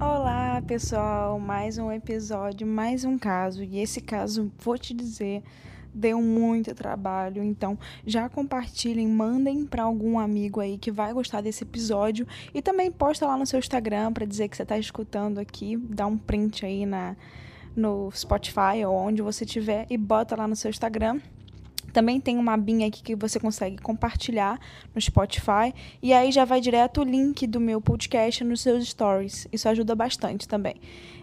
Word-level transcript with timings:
Olá, 0.00 0.60
pessoal! 0.66 1.38
Mais 1.38 1.78
um 1.78 1.90
episódio, 1.92 2.66
mais 2.66 3.04
um 3.04 3.16
caso. 3.16 3.62
E 3.62 3.78
esse 3.78 4.00
caso, 4.00 4.50
vou 4.58 4.76
te 4.76 4.92
dizer, 4.92 5.40
deu 5.94 6.20
muito 6.20 6.74
trabalho. 6.74 7.44
Então, 7.44 7.78
já 8.04 8.28
compartilhem, 8.28 9.06
mandem 9.06 9.64
para 9.64 9.84
algum 9.84 10.18
amigo 10.18 10.58
aí 10.58 10.76
que 10.78 10.90
vai 10.90 11.12
gostar 11.12 11.42
desse 11.42 11.62
episódio 11.62 12.26
e 12.52 12.60
também 12.60 12.90
posta 12.90 13.24
lá 13.24 13.36
no 13.36 13.46
seu 13.46 13.60
Instagram 13.60 14.12
para 14.12 14.26
dizer 14.26 14.48
que 14.48 14.56
você 14.56 14.64
está 14.64 14.76
escutando 14.76 15.38
aqui, 15.38 15.76
dá 15.76 16.06
um 16.06 16.18
print 16.18 16.66
aí 16.66 16.84
na 16.84 17.16
no 17.76 18.10
Spotify 18.12 18.84
ou 18.86 18.94
onde 18.94 19.20
você 19.20 19.44
tiver 19.44 19.86
e 19.90 19.96
bota 19.96 20.36
lá 20.36 20.46
no 20.46 20.54
seu 20.54 20.70
Instagram 20.70 21.20
também 21.92 22.20
tem 22.20 22.38
uma 22.38 22.54
abinha 22.54 22.86
aqui 22.86 23.02
que 23.02 23.14
você 23.14 23.38
consegue 23.38 23.78
compartilhar 23.78 24.58
no 24.94 25.00
Spotify 25.00 25.72
e 26.02 26.12
aí 26.12 26.32
já 26.32 26.44
vai 26.44 26.60
direto 26.60 27.00
o 27.00 27.04
link 27.04 27.46
do 27.46 27.60
meu 27.60 27.80
podcast 27.80 28.42
nos 28.42 28.60
seus 28.60 28.88
stories. 28.88 29.46
Isso 29.52 29.68
ajuda 29.68 29.94
bastante 29.94 30.48
também. 30.48 30.76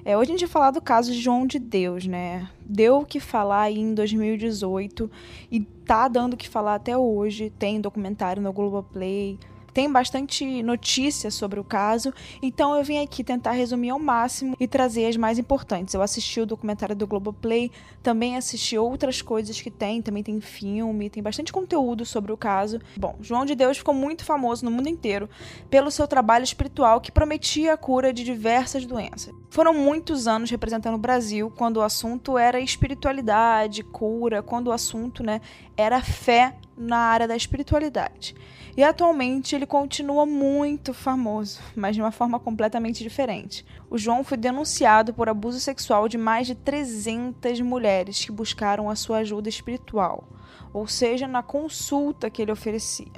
É, 0.04 0.18
hoje 0.18 0.32
a 0.32 0.34
gente 0.34 0.46
vai 0.46 0.52
falar 0.52 0.72
do 0.72 0.82
caso 0.82 1.12
de 1.12 1.20
João 1.20 1.46
de 1.46 1.60
Deus, 1.60 2.08
né? 2.08 2.50
Deu 2.66 3.00
o 3.00 3.06
que 3.06 3.20
falar 3.20 3.64
aí 3.64 3.80
em 3.80 3.94
2018 3.94 5.12
e 5.52 5.60
tá 5.60 6.08
dando 6.08 6.34
o 6.34 6.38
que 6.38 6.50
falar 6.50 6.76
até 6.76 6.98
hoje. 6.98 7.52
Tem 7.60 7.80
documentário 7.80 8.42
no 8.42 8.52
Globoplay, 8.52 9.38
tem 9.74 9.92
bastante 9.92 10.64
notícia 10.64 11.32
sobre 11.32 11.60
o 11.60 11.64
caso, 11.64 12.14
então 12.42 12.76
eu 12.76 12.84
vim 12.84 13.00
aqui 13.00 13.24
tentar 13.24 13.52
resumir 13.52 13.90
ao 13.90 14.00
máximo 14.00 14.56
e 14.60 14.68
trazer 14.68 15.06
as 15.06 15.18
mais 15.18 15.40
importantes. 15.40 15.94
Eu 15.94 16.02
assisti 16.02 16.42
o 16.42 16.46
documentário 16.46 16.96
do 16.96 17.08
Globoplay, 17.08 17.72
também 18.04 18.36
assisti 18.36 18.78
outras 18.78 19.22
coisas 19.22 19.60
que 19.62 19.72
tem, 19.72 20.02
também 20.02 20.24
tem 20.24 20.40
filme, 20.42 21.10
tem 21.10 21.22
bastante 21.22 21.52
conteúdo 21.52 22.06
sobre 22.06 22.32
o 22.32 22.38
caso. 22.38 22.80
Bom, 22.98 23.16
João 23.22 23.46
de 23.46 23.56
Deus 23.56 23.78
ficou 23.78 23.94
muito 23.94 24.24
famoso 24.24 24.66
no 24.66 24.72
mundo 24.72 24.90
inteiro 24.90 25.30
pelo 25.70 25.92
seu 25.92 26.08
trabalho 26.08 26.44
espiritual 26.44 27.00
que 27.00 27.12
prometia 27.12 27.74
a 27.74 27.78
cura 27.78 28.14
de 28.14 28.24
diversas 28.24 28.86
doenças. 28.86 29.34
Foram 29.50 29.74
muitos 29.74 30.28
anos 30.28 30.50
representando 30.50 30.96
o 30.96 30.98
Brasil 30.98 31.52
quando 31.56 31.78
o 31.78 31.82
assunto 31.82 32.38
era 32.38 32.60
espiritualidade, 32.60 33.84
cura, 33.84 34.42
quando 34.42 34.68
o 34.68 34.72
assunto, 34.72 35.24
né, 35.24 35.42
era 35.76 36.02
fé 36.02 36.56
na 36.78 36.98
área 36.98 37.28
da 37.28 37.36
espiritualidade. 37.36 38.36
E 38.76 38.84
atualmente 38.84 39.54
ele 39.54 39.66
continua 39.66 40.26
muito 40.26 40.94
famoso, 40.94 41.60
mas 41.76 41.96
de 41.96 42.02
uma 42.02 42.12
forma 42.12 42.40
completamente 42.40 43.04
diferente. 43.04 43.66
O 43.90 43.98
João 43.98 44.24
foi 44.24 44.38
denunciado 44.38 45.14
por 45.14 45.28
abuso 45.28 45.60
sexual 45.60 46.08
de 46.08 46.18
mais 46.18 46.48
de 46.48 46.56
300 46.56 47.60
mulheres 47.60 48.24
que 48.24 48.32
buscaram 48.32 48.90
a 48.90 48.96
sua 48.96 49.18
ajuda 49.18 49.50
espiritual, 49.50 50.24
ou 50.74 50.88
seja, 50.88 51.28
na 51.28 51.44
consulta 51.44 52.30
que 52.30 52.42
ele 52.42 52.52
oferecia. 52.52 53.12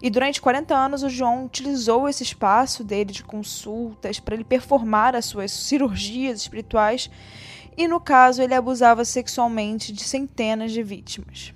E 0.00 0.10
durante 0.10 0.40
40 0.40 0.74
anos, 0.74 1.02
o 1.02 1.08
João 1.08 1.46
utilizou 1.46 2.08
esse 2.08 2.22
espaço 2.22 2.82
dele 2.82 3.12
de 3.12 3.24
consultas 3.24 4.18
para 4.18 4.34
ele 4.34 4.44
performar 4.44 5.14
as 5.14 5.24
suas 5.24 5.50
cirurgias 5.50 6.40
espirituais. 6.40 7.10
E 7.76 7.88
no 7.88 7.98
caso, 7.98 8.42
ele 8.42 8.54
abusava 8.54 9.04
sexualmente 9.04 9.92
de 9.92 10.04
centenas 10.04 10.72
de 10.72 10.82
vítimas 10.82 11.54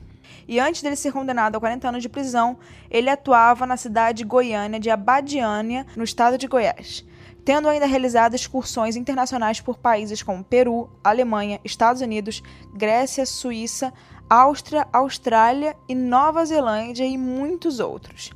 e 0.50 0.58
antes 0.58 0.82
dele 0.82 0.96
ser 0.96 1.12
condenado 1.12 1.54
a 1.54 1.60
40 1.60 1.88
anos 1.88 2.02
de 2.02 2.08
prisão, 2.08 2.58
ele 2.90 3.08
atuava 3.08 3.64
na 3.64 3.76
cidade 3.76 4.24
goiânia 4.24 4.80
de 4.80 4.90
Abadiânia, 4.90 5.86
no 5.96 6.02
estado 6.02 6.36
de 6.36 6.48
Goiás, 6.48 7.06
tendo 7.44 7.68
ainda 7.68 7.86
realizado 7.86 8.34
excursões 8.34 8.96
internacionais 8.96 9.60
por 9.60 9.78
países 9.78 10.24
como 10.24 10.42
Peru, 10.42 10.90
Alemanha, 11.04 11.60
Estados 11.64 12.02
Unidos, 12.02 12.42
Grécia, 12.74 13.24
Suíça, 13.24 13.92
Áustria, 14.28 14.88
Austrália 14.92 15.76
e 15.88 15.94
Nova 15.94 16.44
Zelândia 16.44 17.04
e 17.04 17.16
muitos 17.16 17.78
outros 17.78 18.32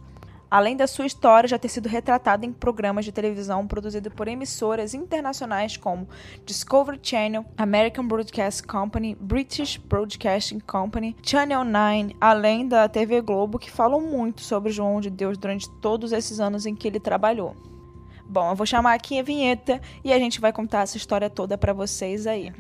além 0.55 0.77
da 0.77 0.87
sua 0.87 1.05
história 1.05 1.49
já 1.49 1.59
ter 1.59 1.69
sido 1.69 1.89
retratada 1.89 2.47
em 2.47 2.53
programas 2.53 3.05
de 3.05 3.11
televisão 3.11 3.67
produzidos 3.67 4.13
por 4.15 4.29
emissoras 4.29 4.95
internacionais 4.95 5.77
como 5.77 6.09
Discovery 6.47 7.01
Channel, 7.03 7.45
American 7.57 8.07
Broadcast 8.07 8.63
Company, 8.63 9.17
British 9.21 9.79
Broadcasting 9.79 10.61
Company, 10.61 11.17
Channel 11.25 11.65
9, 11.65 12.17
além 12.21 12.69
da 12.69 12.89
TV 12.89 13.21
Globo, 13.21 13.59
que 13.59 13.69
falam 13.69 14.01
muito 14.01 14.43
sobre 14.43 14.71
João 14.71 15.01
de 15.01 15.11
Deus 15.11 15.37
durante 15.37 15.69
todos 15.81 16.13
esses 16.13 16.39
anos 16.39 16.67
em 16.67 16.77
que 16.77 16.87
ele 16.87 17.01
trabalhou. 17.01 17.57
Bom, 18.25 18.51
eu 18.51 18.55
vou 18.55 18.65
chamar 18.65 18.95
aqui 18.95 19.19
a 19.19 19.25
vinheta 19.25 19.81
e 20.05 20.13
a 20.13 20.19
gente 20.21 20.41
vai 20.41 20.53
contar 20.53 20.83
essa 20.83 20.97
história 20.97 21.29
toda 21.29 21.59
para 21.59 21.73
vocês 21.73 22.29
aí. 22.29 22.53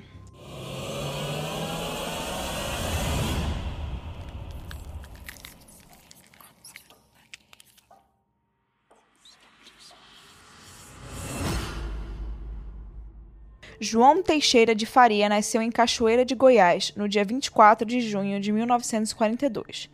João 13.85 14.23
Teixeira 14.23 14.75
de 14.75 14.87
Faria 14.87 15.29
nasceu 15.29 15.61
em 15.61 15.71
Cachoeira 15.71 16.25
de 16.25 16.35
Goiás, 16.35 16.95
no 16.97 17.07
dia 17.07 17.23
24 17.23 17.87
de 17.87 18.01
junho 18.01 18.41
de 18.41 18.51
1942. 18.51 19.91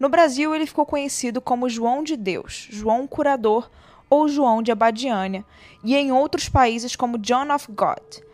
No 0.00 0.08
Brasil, 0.08 0.54
ele 0.54 0.64
ficou 0.64 0.86
conhecido 0.86 1.42
como 1.42 1.68
João 1.68 2.02
de 2.02 2.16
Deus, 2.16 2.66
João 2.70 3.06
Curador 3.06 3.70
ou 4.08 4.28
João 4.28 4.62
de 4.62 4.72
Abadiânia, 4.72 5.44
e 5.84 5.94
em 5.94 6.10
outros 6.10 6.48
países 6.48 6.96
como 6.96 7.18
John 7.18 7.54
of 7.54 7.70
God. 7.70 8.24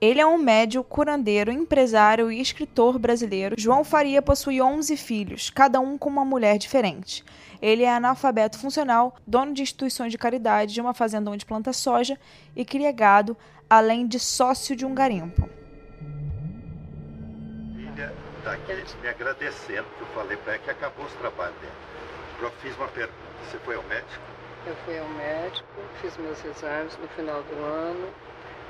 Ele 0.00 0.20
é 0.20 0.26
um 0.26 0.36
médio, 0.36 0.82
curandeiro, 0.82 1.50
empresário 1.52 2.30
e 2.30 2.40
escritor 2.40 2.98
brasileiro. 2.98 3.54
João 3.56 3.82
Faria 3.84 4.20
possui 4.20 4.60
11 4.60 4.94
filhos, 4.96 5.48
cada 5.48 5.80
um 5.80 5.96
com 5.96 6.10
uma 6.10 6.24
mulher 6.24 6.58
diferente. 6.58 7.24
Ele 7.62 7.82
é 7.82 7.90
analfabeto 7.90 8.58
funcional, 8.58 9.16
dono 9.26 9.54
de 9.54 9.62
instituições 9.62 10.10
de 10.10 10.18
caridade, 10.18 10.74
de 10.74 10.80
uma 10.80 10.92
fazenda 10.92 11.30
onde 11.30 11.46
planta 11.46 11.72
soja 11.72 12.18
e 12.54 12.64
cria 12.64 12.92
gado, 12.92 13.36
além 13.68 14.06
de 14.06 14.18
sócio 14.18 14.76
de 14.76 14.86
um 14.86 14.94
garimpo. 14.94 15.48
Filha 17.74 18.12
está 18.38 18.52
aqui 18.52 18.96
me 19.02 19.08
agradecendo, 19.08 19.86
que 19.96 20.00
eu 20.02 20.06
falei 20.14 20.36
para 20.38 20.54
ela 20.54 20.62
que 20.62 20.70
acabou 20.70 21.04
os 21.04 21.12
trabalhos 21.14 21.56
dela. 21.60 21.74
Eu 22.40 22.50
fiz 22.62 22.76
uma 22.76 22.88
pergunta. 22.88 23.26
Você 23.44 23.58
foi 23.58 23.76
ao 23.76 23.82
médico? 23.84 24.22
Eu 24.66 24.76
fui 24.84 24.98
ao 24.98 25.08
médico, 25.08 25.68
fiz 26.00 26.16
meus 26.16 26.44
exames 26.44 26.96
no 26.98 27.08
final 27.08 27.42
do 27.42 27.54
ano 27.64 28.12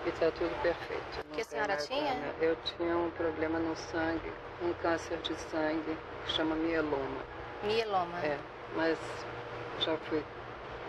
e 0.04 0.10
está 0.10 0.30
tudo 0.30 0.54
perfeito. 0.62 1.20
O 1.30 1.34
que 1.34 1.40
a 1.40 1.44
senhora 1.44 1.76
tinha? 1.76 2.14
Eu 2.40 2.56
tinha 2.56 2.96
um 2.96 3.10
problema 3.10 3.58
no 3.58 3.74
sangue, 3.76 4.32
um 4.62 4.72
câncer 4.74 5.18
de 5.18 5.34
sangue 5.34 5.96
que 6.26 6.32
chama 6.32 6.54
mieloma. 6.54 7.22
Mieloma? 7.64 8.18
É, 8.18 8.38
mas 8.76 8.98
já 9.80 9.96
fui 10.08 10.22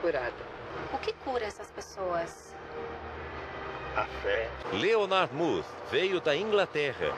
curada. 0.02 0.58
O 0.94 0.98
que 1.00 1.14
cura 1.14 1.46
essas 1.46 1.72
pessoas? 1.72 2.54
A 3.98 4.06
fé. 4.22 4.48
Leonard 4.74 5.34
Muth 5.34 5.66
veio 5.92 6.22
da 6.22 6.36
Inglaterra. 6.36 7.12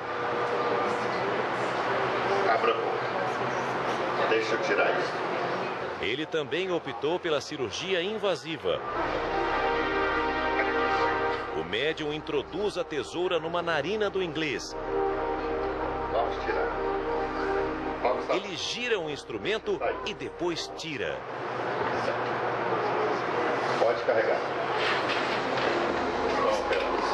Abra 2.50 2.72
a 2.72 2.76
boca. 2.76 4.30
Deixa 4.30 4.54
eu 4.56 4.62
tirar 4.62 4.90
isso. 4.98 5.12
Ele 6.02 6.26
também 6.26 6.72
optou 6.72 7.20
pela 7.20 7.42
cirurgia 7.42 8.02
invasiva. 8.02 8.80
O 11.60 11.64
médium 11.66 12.14
introduz 12.14 12.78
a 12.78 12.84
tesoura 12.86 13.38
numa 13.40 13.62
narina 13.62 14.10
do 14.10 14.24
inglês. 14.24 14.74
Vamos 16.14 16.36
tirar. 16.46 16.70
Vamos. 18.02 18.30
Ele 18.30 18.56
gira 18.56 18.98
o 18.98 19.10
instrumento 19.10 19.78
e 20.06 20.14
depois 20.14 20.72
tira. 20.78 21.20
Pode 23.80 24.02
carregar. 24.04 24.40
Vamos, 26.38 26.58
Fernandes. 26.70 27.10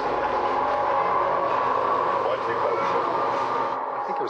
Pode 2.23 2.51
ir 2.51 2.55
para 2.55 2.73
o 2.73 2.77
chão. 2.77 4.24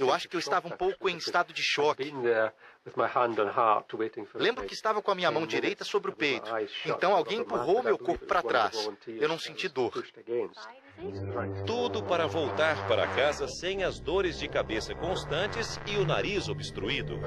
Eu 0.00 0.12
acho 0.12 0.28
que 0.28 0.36
eu 0.36 0.40
estava 0.40 0.68
um 0.68 0.76
pouco 0.76 1.08
em 1.08 1.16
estado 1.16 1.52
de 1.52 1.62
choque. 1.62 2.12
Lembro 4.34 4.64
que 4.64 4.74
estava 4.74 5.00
com 5.00 5.10
a 5.10 5.14
minha 5.14 5.30
mão 5.30 5.46
direita 5.46 5.84
sobre 5.84 6.10
o 6.10 6.14
peito. 6.14 6.50
Então 6.84 7.14
alguém 7.14 7.38
empurrou 7.38 7.82
meu 7.82 7.98
corpo 7.98 8.26
para 8.26 8.42
trás. 8.42 8.90
Eu 9.06 9.28
não 9.28 9.38
senti 9.38 9.68
dor. 9.68 9.92
Tudo 11.66 12.02
para 12.04 12.26
voltar 12.26 12.86
para 12.86 13.06
casa 13.08 13.48
sem 13.48 13.82
as 13.82 13.98
dores 13.98 14.38
de 14.38 14.48
cabeça 14.48 14.94
constantes 14.94 15.80
e 15.86 15.96
o 15.96 16.06
nariz 16.06 16.48
obstruído. 16.48 17.18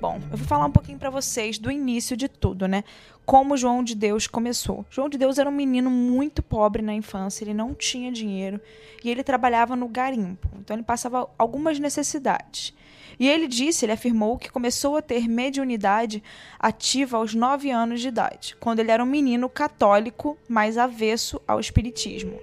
Bom, 0.00 0.20
eu 0.30 0.36
vou 0.36 0.46
falar 0.46 0.66
um 0.66 0.70
pouquinho 0.70 0.96
para 0.96 1.10
vocês 1.10 1.58
do 1.58 1.72
início 1.72 2.16
de 2.16 2.28
tudo, 2.28 2.68
né? 2.68 2.84
Como 3.26 3.56
João 3.56 3.82
de 3.82 3.96
Deus 3.96 4.28
começou. 4.28 4.86
João 4.88 5.08
de 5.08 5.18
Deus 5.18 5.38
era 5.38 5.50
um 5.50 5.52
menino 5.52 5.90
muito 5.90 6.40
pobre 6.40 6.82
na 6.82 6.94
infância, 6.94 7.42
ele 7.42 7.52
não 7.52 7.74
tinha 7.74 8.12
dinheiro 8.12 8.60
e 9.02 9.10
ele 9.10 9.24
trabalhava 9.24 9.74
no 9.74 9.88
garimpo. 9.88 10.48
Então 10.60 10.76
ele 10.76 10.84
passava 10.84 11.28
algumas 11.36 11.80
necessidades. 11.80 12.72
E 13.18 13.28
ele 13.28 13.48
disse, 13.48 13.84
ele 13.84 13.90
afirmou 13.90 14.38
que 14.38 14.52
começou 14.52 14.96
a 14.96 15.02
ter 15.02 15.26
mediunidade 15.26 16.22
ativa 16.60 17.16
aos 17.16 17.34
9 17.34 17.68
anos 17.68 18.00
de 18.00 18.06
idade, 18.06 18.54
quando 18.60 18.78
ele 18.78 18.92
era 18.92 19.02
um 19.02 19.06
menino 19.06 19.48
católico, 19.48 20.38
mais 20.48 20.78
avesso 20.78 21.40
ao 21.48 21.58
espiritismo. 21.58 22.38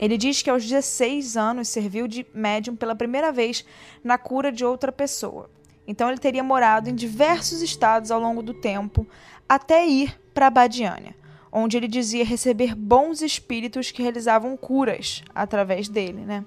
Ele 0.00 0.16
diz 0.16 0.42
que 0.42 0.50
aos 0.50 0.64
16 0.64 1.36
anos 1.36 1.68
serviu 1.68 2.08
de 2.08 2.26
médium 2.34 2.74
pela 2.74 2.96
primeira 2.96 3.30
vez 3.30 3.64
na 4.02 4.18
cura 4.18 4.50
de 4.50 4.64
outra 4.64 4.90
pessoa. 4.90 5.48
Então 5.88 6.10
ele 6.10 6.18
teria 6.18 6.44
morado 6.44 6.90
em 6.90 6.94
diversos 6.94 7.62
estados 7.62 8.10
ao 8.10 8.20
longo 8.20 8.42
do 8.42 8.52
tempo 8.52 9.06
até 9.48 9.86
ir 9.86 10.20
para 10.34 10.50
Badiânia. 10.50 11.16
onde 11.50 11.78
ele 11.78 11.88
dizia 11.88 12.26
receber 12.26 12.74
bons 12.74 13.22
espíritos 13.22 13.90
que 13.90 14.02
realizavam 14.02 14.54
curas 14.54 15.24
através 15.34 15.88
dele, 15.88 16.20
né? 16.20 16.44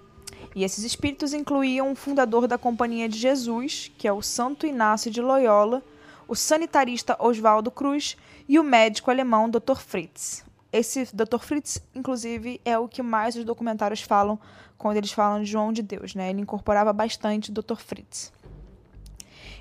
E 0.55 0.63
esses 0.63 0.83
espíritos 0.83 1.33
incluíam 1.33 1.91
o 1.91 1.95
fundador 1.95 2.47
da 2.47 2.55
Companhia 2.55 3.09
de 3.09 3.17
Jesus, 3.17 3.91
que 3.97 4.07
é 4.07 4.13
o 4.13 4.21
Santo 4.21 4.67
Inácio 4.67 5.09
de 5.09 5.19
Loyola, 5.19 5.81
o 6.27 6.35
sanitarista 6.35 7.17
Oswaldo 7.19 7.71
Cruz 7.71 8.15
e 8.47 8.59
o 8.59 8.63
médico 8.63 9.09
alemão 9.09 9.49
Dr. 9.49 9.77
Fritz. 9.77 10.45
Esse 10.71 11.09
Dr. 11.15 11.39
Fritz, 11.39 11.81
inclusive, 11.95 12.61
é 12.63 12.77
o 12.77 12.87
que 12.87 13.01
mais 13.01 13.35
os 13.35 13.43
documentários 13.43 14.03
falam 14.03 14.39
quando 14.77 14.97
eles 14.97 15.11
falam 15.11 15.41
de 15.41 15.49
João 15.49 15.73
de 15.73 15.81
Deus, 15.81 16.13
né? 16.13 16.29
Ele 16.29 16.41
incorporava 16.41 16.93
bastante 16.93 17.51
Dr. 17.51 17.75
Fritz. 17.75 18.31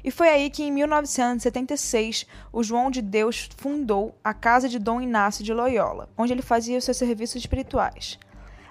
E 0.03 0.11
foi 0.11 0.29
aí 0.29 0.51
que, 0.51 0.63
em 0.63 0.71
1976, 0.73 2.27
o 2.53 2.63
João 2.63 2.91
de 2.91 3.03
Deus 3.03 3.49
fundou 3.57 4.15
a 4.23 4.33
Casa 4.33 4.69
de 4.69 4.79
Dom 4.79 5.01
Inácio 5.01 5.45
de 5.45 5.53
Loyola, 5.53 6.09
onde 6.17 6.33
ele 6.33 6.43
fazia 6.43 6.79
os 6.79 6.85
seus 6.85 6.97
serviços 6.97 7.37
espirituais. 7.37 8.19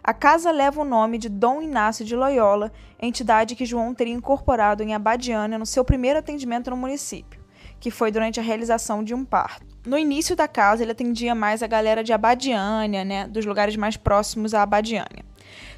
A 0.04 0.14
casa 0.14 0.50
leva 0.50 0.82
o 0.82 0.86
nome 0.86 1.18
de 1.18 1.30
Dom 1.30 1.62
Inácio 1.62 2.06
de 2.06 2.16
Loyola, 2.16 2.72
entidade 3.00 3.56
que 3.56 3.66
João 3.66 3.94
teria 3.94 4.14
incorporado 4.14 4.82
em 4.82 4.96
Abadiânia 4.96 5.60
no 5.60 5.66
seu 5.66 5.84
primeiro 5.84 6.20
atendimento 6.20 6.70
no 6.70 6.78
município, 6.78 7.40
que 7.80 7.92
foi 7.92 8.12
durante 8.12 8.40
a 8.40 8.44
realização 8.44 9.04
de 9.04 9.14
um 9.14 9.26
parto. 9.26 9.68
No 9.86 9.98
início 9.98 10.36
da 10.36 10.48
casa, 10.48 10.84
ele 10.84 10.92
atendia 10.92 11.36
mais 11.36 11.62
a 11.62 11.68
galera 11.68 12.04
de 12.04 12.14
Abadiânia, 12.14 13.04
né, 13.04 13.28
dos 13.28 13.46
lugares 13.46 13.76
mais 13.76 13.98
próximos 13.98 14.54
a 14.54 14.62
Abadiânia. 14.64 15.26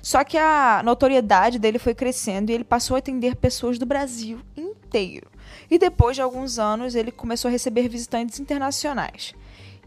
Só 0.01 0.24
que 0.24 0.38
a 0.38 0.81
notoriedade 0.83 1.59
dele 1.59 1.80
foi 1.80 1.94
crescendo 1.94 2.50
e 2.50 2.53
ele 2.53 2.63
passou 2.63 2.95
a 2.95 3.00
atender 3.00 3.36
pessoas 3.36 3.77
do 3.77 3.86
Brasil 3.86 4.39
inteiro. 4.56 5.31
E 5.71 5.79
depois 5.79 6.18
de 6.18 6.21
alguns 6.21 6.59
anos, 6.59 6.95
ele 6.95 7.13
começou 7.13 7.47
a 7.47 7.51
receber 7.51 7.88
visitantes 7.88 8.41
internacionais. 8.41 9.33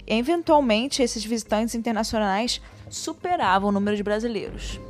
Eventualmente, 0.07 1.03
esses 1.03 1.23
visitantes 1.23 1.75
internacionais 1.75 2.59
superavam 2.89 3.69
o 3.69 3.73
número 3.73 3.95
de 3.95 4.03
brasileiros. 4.03 4.81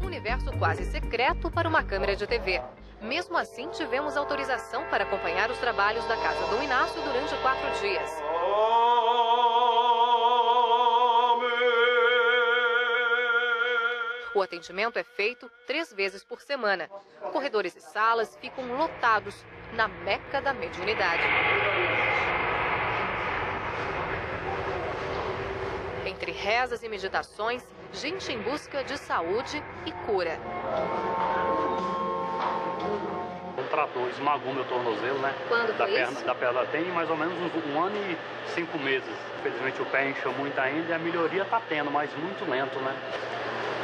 Um 0.00 0.06
universo 0.06 0.52
quase 0.56 0.84
secreto 0.84 1.50
para 1.50 1.68
uma 1.68 1.82
câmera 1.82 2.14
de 2.14 2.28
TV. 2.28 2.62
Mesmo 3.02 3.36
assim, 3.36 3.68
tivemos 3.70 4.16
autorização 4.16 4.84
para 4.88 5.02
acompanhar 5.02 5.50
os 5.50 5.58
trabalhos 5.58 6.04
da 6.04 6.16
Casa 6.16 6.46
do 6.46 6.62
Inácio 6.62 7.02
durante 7.02 7.34
quatro 7.42 7.68
dias. 7.80 8.10
O 14.32 14.42
atendimento 14.42 14.98
é 14.98 15.02
feito 15.02 15.50
três 15.66 15.92
vezes 15.92 16.22
por 16.22 16.40
semana. 16.40 16.88
Corredores 17.32 17.74
e 17.74 17.80
salas 17.80 18.36
ficam 18.38 18.76
lotados 18.76 19.34
na 19.72 19.88
meca 19.88 20.40
da 20.40 20.52
mediunidade. 20.52 21.22
Entre 26.04 26.30
rezas 26.32 26.82
e 26.82 26.88
meditações, 26.88 27.62
gente 27.92 28.32
em 28.32 28.38
busca 28.40 28.82
de 28.84 28.96
saúde 28.96 29.62
e 29.84 29.92
cura. 30.06 30.38
Um 33.58 33.68
trator 33.68 34.08
esmagou 34.10 34.54
meu 34.54 34.64
tornozelo, 34.66 35.18
né? 35.18 35.34
Quando 35.48 35.76
da 35.76 35.84
foi 35.84 35.94
perna, 35.94 36.12
isso? 36.12 36.24
Da 36.24 36.34
perna 36.34 36.64
tem 36.66 36.84
mais 36.92 37.10
ou 37.10 37.16
menos 37.16 37.34
um, 37.34 37.72
um 37.74 37.82
ano 37.82 37.96
e 37.96 38.16
cinco 38.54 38.78
meses. 38.78 39.08
Infelizmente 39.40 39.82
o 39.82 39.86
pé 39.86 40.08
inchou 40.08 40.32
muito 40.34 40.58
ainda 40.60 40.90
e 40.90 40.94
a 40.94 40.98
melhoria 40.98 41.44
tá 41.44 41.60
tendo, 41.68 41.90
mas 41.90 42.10
muito 42.16 42.48
lento, 42.48 42.78
né? 42.80 42.94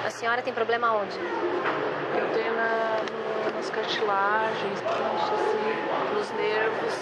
A 0.07 0.11
senhora 0.11 0.43
tem 0.43 0.53
problema 0.53 0.93
onde? 0.93 1.17
Eu 1.17 2.29
tenho 2.35 2.55
na, 2.55 2.97
no- 3.11 3.57
nas 3.57 3.71
cartilagens, 3.71 4.81
assim, 4.83 5.62
nos 6.23 6.31
nervos, 6.31 6.95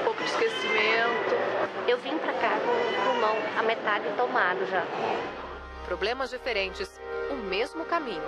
um 0.00 0.04
pouco 0.04 0.22
de 0.22 0.30
esquecimento. 0.30 1.88
Eu 1.88 1.98
vim 1.98 2.16
pra 2.18 2.32
cá 2.34 2.50
com 2.50 2.70
o 2.70 3.04
pulmão 3.04 3.36
a 3.58 3.62
metade 3.64 4.04
tomado 4.16 4.64
já. 4.66 4.84
Problemas 5.86 6.30
diferentes, 6.30 7.00
o 7.32 7.34
mesmo 7.34 7.84
caminho. 7.84 8.22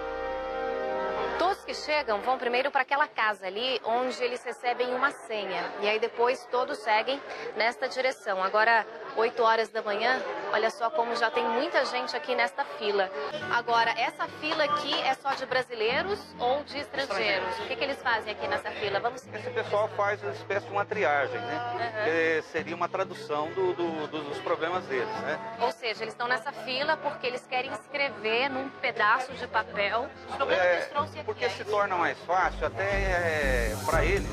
Todos 1.38 1.64
que 1.64 1.75
chegam 1.75 2.20
vão 2.23 2.38
primeiro 2.38 2.73
para 2.73 2.82
aquela 2.82 3.06
casa 3.06 3.46
ali, 3.46 3.81
onde 3.84 4.20
eles 4.20 4.43
recebem 4.43 4.93
uma 4.94 5.12
senha. 5.12 5.62
E 5.81 5.88
aí 5.88 6.00
depois 6.00 6.44
todos 6.50 6.78
seguem 6.78 7.23
nesta 7.56 7.88
direção. 7.88 8.43
Agora, 8.43 8.84
8 9.17 9.40
horas 9.44 9.69
da 9.69 9.81
manhã, 9.81 10.20
olha 10.56 10.70
só 10.70 10.88
como 10.88 11.14
já 11.14 11.30
tem 11.30 11.44
muita 11.44 11.84
gente 11.84 12.16
aqui 12.16 12.34
nesta 12.34 12.64
fila. 12.64 13.10
Agora, 13.54 13.90
essa 13.90 14.26
fila 14.40 14.64
aqui 14.64 14.92
é 15.02 15.12
só 15.14 15.34
de 15.34 15.44
brasileiros 15.44 16.18
ou 16.38 16.64
de 16.64 16.78
estrangeiros? 16.78 17.58
O 17.58 17.66
que, 17.66 17.76
que 17.76 17.84
eles 17.84 18.00
fazem 18.02 18.32
aqui 18.32 18.48
nessa 18.48 18.70
fila? 18.70 18.98
Vamos 18.98 19.26
Esse 19.34 19.50
pessoal 19.50 19.86
faz 19.88 20.22
uma 20.22 20.32
espécie 20.32 20.64
de 20.66 20.72
uma 20.72 20.84
triagem, 20.86 21.38
né? 21.38 22.02
Que 22.04 22.42
seria 22.50 22.74
uma 22.74 22.88
tradução 22.88 23.50
do- 23.52 23.74
do- 23.74 24.06
do- 24.06 24.24
dos 24.30 24.38
problemas 24.38 24.84
deles, 24.86 25.12
né? 25.20 25.38
Ou 25.60 25.70
seja, 25.72 26.02
eles 26.04 26.14
estão 26.14 26.26
nessa 26.26 26.50
fila 26.52 26.96
porque 26.96 27.26
eles 27.26 27.46
querem 27.46 27.70
escrever 27.72 28.48
num 28.48 28.70
pedaço 28.70 29.32
de 29.34 29.46
papel 29.46 30.08
os 30.30 30.36
problemas 30.36 30.64
que 30.66 30.72
eles 30.72 30.88
trouxeram 30.88 31.20
aqui. 31.20 31.24
Porque 31.26 31.50
se 31.50 31.64
torna 31.66 31.96
mais 31.96 32.18
fácil, 32.20 32.66
até 32.66 33.74
para 33.84 34.04
eles, 34.06 34.30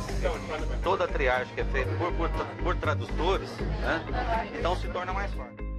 toda 0.81 1.03
a 1.03 1.07
triagem 1.07 1.53
que 1.53 1.59
é 1.61 1.65
feita 1.65 1.91
por, 1.97 2.13
por, 2.13 2.29
por 2.63 2.75
tradutores, 2.77 3.49
né? 3.59 4.01
Então 4.57 4.73
se 4.77 4.87
torna 4.87 5.11
mais 5.11 5.33
fácil. 5.33 5.72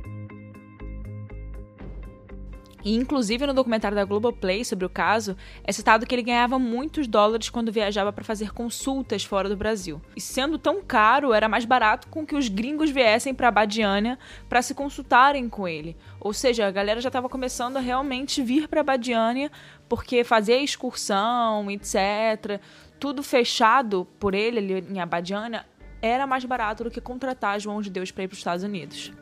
E, 2.85 2.95
inclusive, 2.95 3.47
no 3.47 3.55
documentário 3.55 3.97
da 3.97 4.05
Globoplay 4.05 4.65
sobre 4.65 4.85
o 4.85 4.91
caso, 4.91 5.37
é 5.65 5.73
citado 5.73 6.05
que 6.05 6.15
ele 6.15 6.23
ganhava 6.23 6.59
muitos 6.59 7.07
dólares 7.07 7.49
quando 7.49 7.73
viajava 7.73 8.13
para 8.13 8.23
fazer 8.23 8.53
consultas 8.53 9.25
fora 9.25 9.49
do 9.49 9.57
Brasil. 9.57 10.03
E 10.15 10.21
sendo 10.21 10.59
tão 10.59 10.83
caro, 10.83 11.33
era 11.33 11.49
mais 11.49 11.65
barato 11.65 12.09
com 12.09 12.27
que 12.27 12.37
os 12.37 12.49
gringos 12.49 12.91
viessem 12.91 13.35
para 13.35 13.51
Badiânia 13.51 14.19
para 14.49 14.61
se 14.61 14.75
consultarem 14.75 15.49
com 15.49 15.67
ele. 15.67 15.97
Ou 16.21 16.35
seja, 16.35 16.67
a 16.67 16.71
galera 16.71 17.01
já 17.01 17.09
estava 17.09 17.29
começando 17.29 17.79
a 17.79 17.81
realmente 17.81 18.43
vir 18.43 18.69
para 18.69 18.83
Badiânia 18.83 19.51
porque 19.89 20.25
fazer 20.25 20.57
excursão, 20.59 21.71
etc., 21.71 22.61
tudo 22.99 23.23
fechado 23.23 24.07
por 24.19 24.35
ele 24.35 24.59
ali 24.59 24.93
em 24.93 25.01
Abadiânia, 25.01 25.67
era 26.01 26.27
mais 26.27 26.45
barato 26.45 26.85
do 26.85 26.91
que 26.91 27.01
contratar 27.01 27.59
João 27.59 27.81
de 27.81 27.91
Deus 27.91 28.11
para 28.11 28.25
ir 28.25 28.29
para 28.29 28.35
os 28.35 28.39
Estados 28.39 28.63
Unidos. 28.63 29.13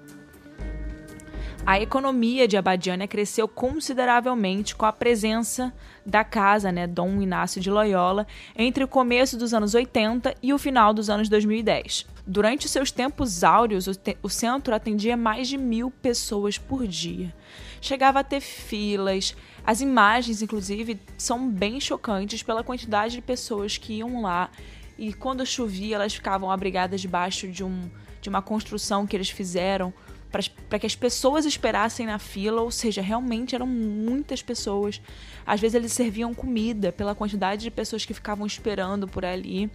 A 1.65 1.81
economia 1.81 2.49
de 2.49 2.57
Abadiânia 2.57 3.07
cresceu 3.07 3.47
consideravelmente 3.47 4.75
com 4.75 4.85
a 4.85 4.93
presença 4.93 5.73
da 6.05 6.25
casa, 6.25 6.73
né, 6.73 6.89
Dom 6.89 7.23
Inácio 7.23 7.61
de 7.61 7.71
Loyola, 7.71 8.27
entre 8.57 8.83
o 8.83 8.89
começo 8.89 9.37
dos 9.37 9.55
anos 9.55 9.73
80 9.73 10.35
e 10.43 10.53
o 10.53 10.59
final 10.59 10.93
dos 10.93 11.09
anos 11.09 11.29
2010. 11.29 12.07
Durante 12.27 12.69
seus 12.69 12.91
tempos 12.91 13.45
áureos, 13.45 13.87
o, 13.87 13.95
te- 13.95 14.19
o 14.25 14.29
centro 14.29 14.75
atendia 14.75 15.17
mais 15.17 15.47
de 15.47 15.57
mil 15.57 15.89
pessoas 15.89 16.59
por 16.59 16.85
dia. 16.85 17.33
Chegava 17.81 18.21
a 18.21 18.25
ter 18.25 18.41
filas. 18.41 19.37
As 19.65 19.81
imagens, 19.81 20.43
inclusive, 20.43 21.01
são 21.17 21.49
bem 21.49 21.81
chocantes 21.81 22.43
pela 22.43 22.65
quantidade 22.65 23.15
de 23.15 23.23
pessoas 23.23 23.79
que 23.79 23.95
iam 23.95 24.23
lá. 24.23 24.51
E 24.99 25.13
quando 25.13 25.47
chovia, 25.47 25.95
elas 25.95 26.15
ficavam 26.15 26.51
abrigadas 26.51 27.01
debaixo 27.01 27.47
de, 27.47 27.63
um, 27.63 27.89
de 28.21 28.29
uma 28.29 28.43
construção 28.43 29.07
que 29.07 29.17
eles 29.17 29.31
fizeram 29.31 29.95
para 30.33 30.79
que 30.79 30.87
as 30.87 30.97
pessoas 30.97 31.45
esperassem 31.45 32.07
na 32.07 32.19
fila, 32.19 32.63
ou 32.63 32.71
seja, 32.71 33.03
realmente 33.03 33.55
eram 33.55 33.67
muitas 33.67 34.43
pessoas. 34.43 35.01
Às 35.47 35.61
vezes 35.61 35.75
eles 35.75 35.93
serviam 35.93 36.33
comida 36.33 36.91
pela 36.91 37.15
quantidade 37.15 37.63
de 37.63 37.71
pessoas 37.71 38.05
que 38.05 38.15
ficavam 38.15 38.47
esperando 38.47 39.07
por 39.07 39.25
ali. 39.25 39.71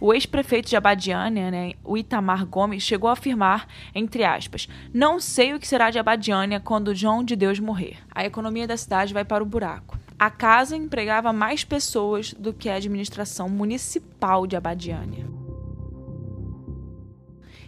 O 0.00 0.14
ex-prefeito 0.14 0.68
de 0.68 0.76
Abadiânia, 0.76 1.50
né, 1.50 1.72
o 1.84 1.96
Itamar 1.96 2.46
Gomes, 2.46 2.82
chegou 2.82 3.08
a 3.10 3.12
afirmar, 3.12 3.68
entre 3.94 4.24
aspas, 4.24 4.66
não 4.94 5.20
sei 5.20 5.52
o 5.52 5.60
que 5.60 5.68
será 5.68 5.90
de 5.90 5.98
Abadiânia 5.98 6.58
quando 6.58 6.94
João 6.94 7.22
de 7.22 7.36
Deus 7.36 7.60
morrer. 7.60 7.98
A 8.10 8.24
economia 8.24 8.66
da 8.66 8.78
cidade 8.78 9.12
vai 9.12 9.26
para 9.26 9.44
o 9.44 9.46
buraco. 9.46 9.98
A 10.18 10.30
casa 10.30 10.74
empregava 10.74 11.32
mais 11.32 11.64
pessoas 11.64 12.32
do 12.32 12.52
que 12.52 12.68
a 12.68 12.76
administração 12.76 13.48
municipal 13.48 14.46
de 14.46 14.56
Abadiânia 14.56 15.39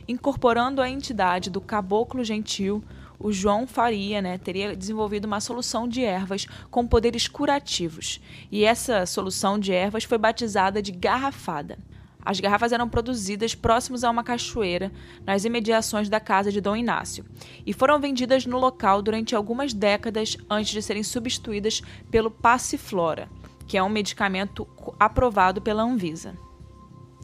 incorporando 0.06 0.80
a 0.80 0.88
entidade 0.88 1.50
do 1.50 1.60
caboclo 1.60 2.24
gentil, 2.24 2.82
o 3.18 3.32
João 3.32 3.66
Faria 3.66 4.20
né, 4.20 4.36
teria 4.36 4.74
desenvolvido 4.74 5.26
uma 5.26 5.40
solução 5.40 5.86
de 5.86 6.02
ervas 6.02 6.46
com 6.70 6.86
poderes 6.86 7.28
curativos. 7.28 8.20
E 8.50 8.64
essa 8.64 9.06
solução 9.06 9.58
de 9.58 9.72
ervas 9.72 10.04
foi 10.04 10.18
batizada 10.18 10.82
de 10.82 10.90
garrafada. 10.90 11.78
As 12.24 12.38
garrafas 12.38 12.72
eram 12.72 12.88
produzidas 12.88 13.54
próximos 13.54 14.04
a 14.04 14.10
uma 14.10 14.22
cachoeira, 14.22 14.92
nas 15.26 15.44
imediações 15.44 16.08
da 16.08 16.20
casa 16.20 16.52
de 16.52 16.60
Dom 16.60 16.76
Inácio, 16.76 17.24
e 17.66 17.72
foram 17.72 18.00
vendidas 18.00 18.46
no 18.46 18.58
local 18.58 19.02
durante 19.02 19.34
algumas 19.34 19.74
décadas 19.74 20.36
antes 20.48 20.72
de 20.72 20.82
serem 20.82 21.02
substituídas 21.02 21.82
pelo 22.10 22.30
Passiflora, 22.30 23.28
que 23.66 23.76
é 23.76 23.82
um 23.82 23.88
medicamento 23.88 24.66
aprovado 25.00 25.60
pela 25.60 25.82
Anvisa. 25.82 26.36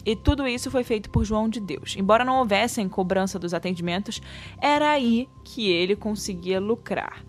E 0.05 0.17
tudo 0.17 0.47
isso 0.47 0.71
foi 0.71 0.85
feito 0.85 1.11
por 1.11 1.25
João 1.25 1.49
de 1.49 1.61
Deus. 1.61 1.97
Embora 1.99 2.25
não 2.25 2.39
houvessem 2.39 2.89
cobrança 2.89 3.39
dos 3.39 3.53
atendimentos, 3.53 4.21
era 4.61 4.91
aí 4.91 5.29
que 5.45 5.71
ele 5.71 5.95
conseguia 5.97 6.61
lucrar. 6.61 7.25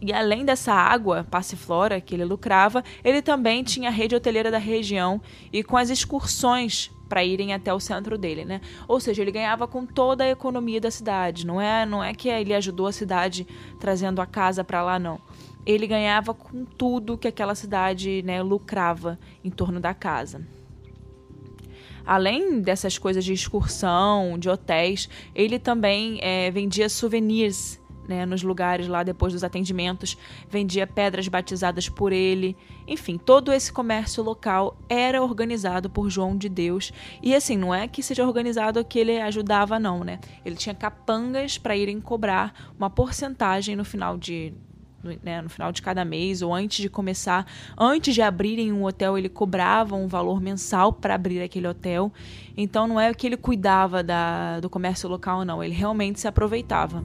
E 0.00 0.12
além 0.12 0.44
dessa 0.44 0.72
água 0.72 1.24
passiflora 1.30 2.00
que 2.00 2.12
ele 2.12 2.24
lucrava, 2.24 2.82
ele 3.04 3.22
também 3.22 3.62
tinha 3.62 3.88
a 3.88 3.92
rede 3.92 4.16
hoteleira 4.16 4.50
da 4.50 4.58
região 4.58 5.20
e 5.52 5.62
com 5.62 5.76
as 5.76 5.90
excursões 5.90 6.90
para 7.08 7.24
irem 7.24 7.52
até 7.52 7.72
o 7.72 7.78
centro 7.78 8.18
dele, 8.18 8.44
né? 8.44 8.60
Ou 8.88 8.98
seja, 8.98 9.22
ele 9.22 9.30
ganhava 9.30 9.68
com 9.68 9.86
toda 9.86 10.24
a 10.24 10.30
economia 10.30 10.80
da 10.80 10.90
cidade. 10.90 11.46
Não 11.46 11.60
é, 11.60 11.86
não 11.86 12.02
é 12.02 12.14
que 12.14 12.28
ele 12.28 12.52
ajudou 12.52 12.88
a 12.88 12.92
cidade 12.92 13.46
trazendo 13.78 14.20
a 14.20 14.26
casa 14.26 14.64
para 14.64 14.82
lá, 14.82 14.98
não. 14.98 15.20
Ele 15.64 15.86
ganhava 15.86 16.34
com 16.34 16.64
tudo 16.64 17.16
que 17.16 17.28
aquela 17.28 17.54
cidade 17.54 18.22
né, 18.22 18.42
lucrava 18.42 19.20
em 19.44 19.50
torno 19.50 19.78
da 19.78 19.94
casa. 19.94 20.44
Além 22.04 22.60
dessas 22.60 22.98
coisas 22.98 23.24
de 23.24 23.32
excursão, 23.32 24.38
de 24.38 24.48
hotéis, 24.48 25.08
ele 25.34 25.58
também 25.58 26.18
é, 26.22 26.50
vendia 26.50 26.88
souvenirs 26.88 27.80
né, 28.06 28.26
nos 28.26 28.42
lugares 28.42 28.88
lá 28.88 29.02
depois 29.02 29.32
dos 29.32 29.44
atendimentos, 29.44 30.16
vendia 30.48 30.86
pedras 30.86 31.28
batizadas 31.28 31.88
por 31.88 32.12
ele. 32.12 32.56
Enfim, 32.86 33.18
todo 33.18 33.52
esse 33.52 33.72
comércio 33.72 34.22
local 34.22 34.76
era 34.88 35.22
organizado 35.22 35.88
por 35.88 36.10
João 36.10 36.36
de 36.36 36.48
Deus. 36.48 36.92
E 37.22 37.34
assim, 37.34 37.56
não 37.56 37.74
é 37.74 37.86
que 37.86 38.02
seja 38.02 38.26
organizado 38.26 38.84
que 38.84 38.98
ele 38.98 39.20
ajudava, 39.20 39.78
não, 39.78 40.04
né? 40.04 40.18
Ele 40.44 40.56
tinha 40.56 40.74
capangas 40.74 41.58
para 41.58 41.76
irem 41.76 42.00
cobrar 42.00 42.72
uma 42.76 42.90
porcentagem 42.90 43.76
no 43.76 43.84
final 43.84 44.18
de. 44.18 44.52
Né, 45.22 45.42
no 45.42 45.48
final 45.48 45.72
de 45.72 45.82
cada 45.82 46.04
mês 46.04 46.42
ou 46.42 46.54
antes 46.54 46.80
de 46.80 46.88
começar, 46.88 47.44
antes 47.76 48.14
de 48.14 48.22
abrirem 48.22 48.72
um 48.72 48.84
hotel, 48.84 49.18
ele 49.18 49.28
cobrava 49.28 49.96
um 49.96 50.06
valor 50.06 50.40
mensal 50.40 50.92
para 50.92 51.16
abrir 51.16 51.42
aquele 51.42 51.66
hotel. 51.66 52.12
Então 52.56 52.86
não 52.86 53.00
é 53.00 53.12
que 53.12 53.26
ele 53.26 53.36
cuidava 53.36 54.00
da, 54.00 54.60
do 54.60 54.70
comércio 54.70 55.08
local, 55.08 55.44
não, 55.44 55.62
ele 55.62 55.74
realmente 55.74 56.20
se 56.20 56.28
aproveitava. 56.28 57.02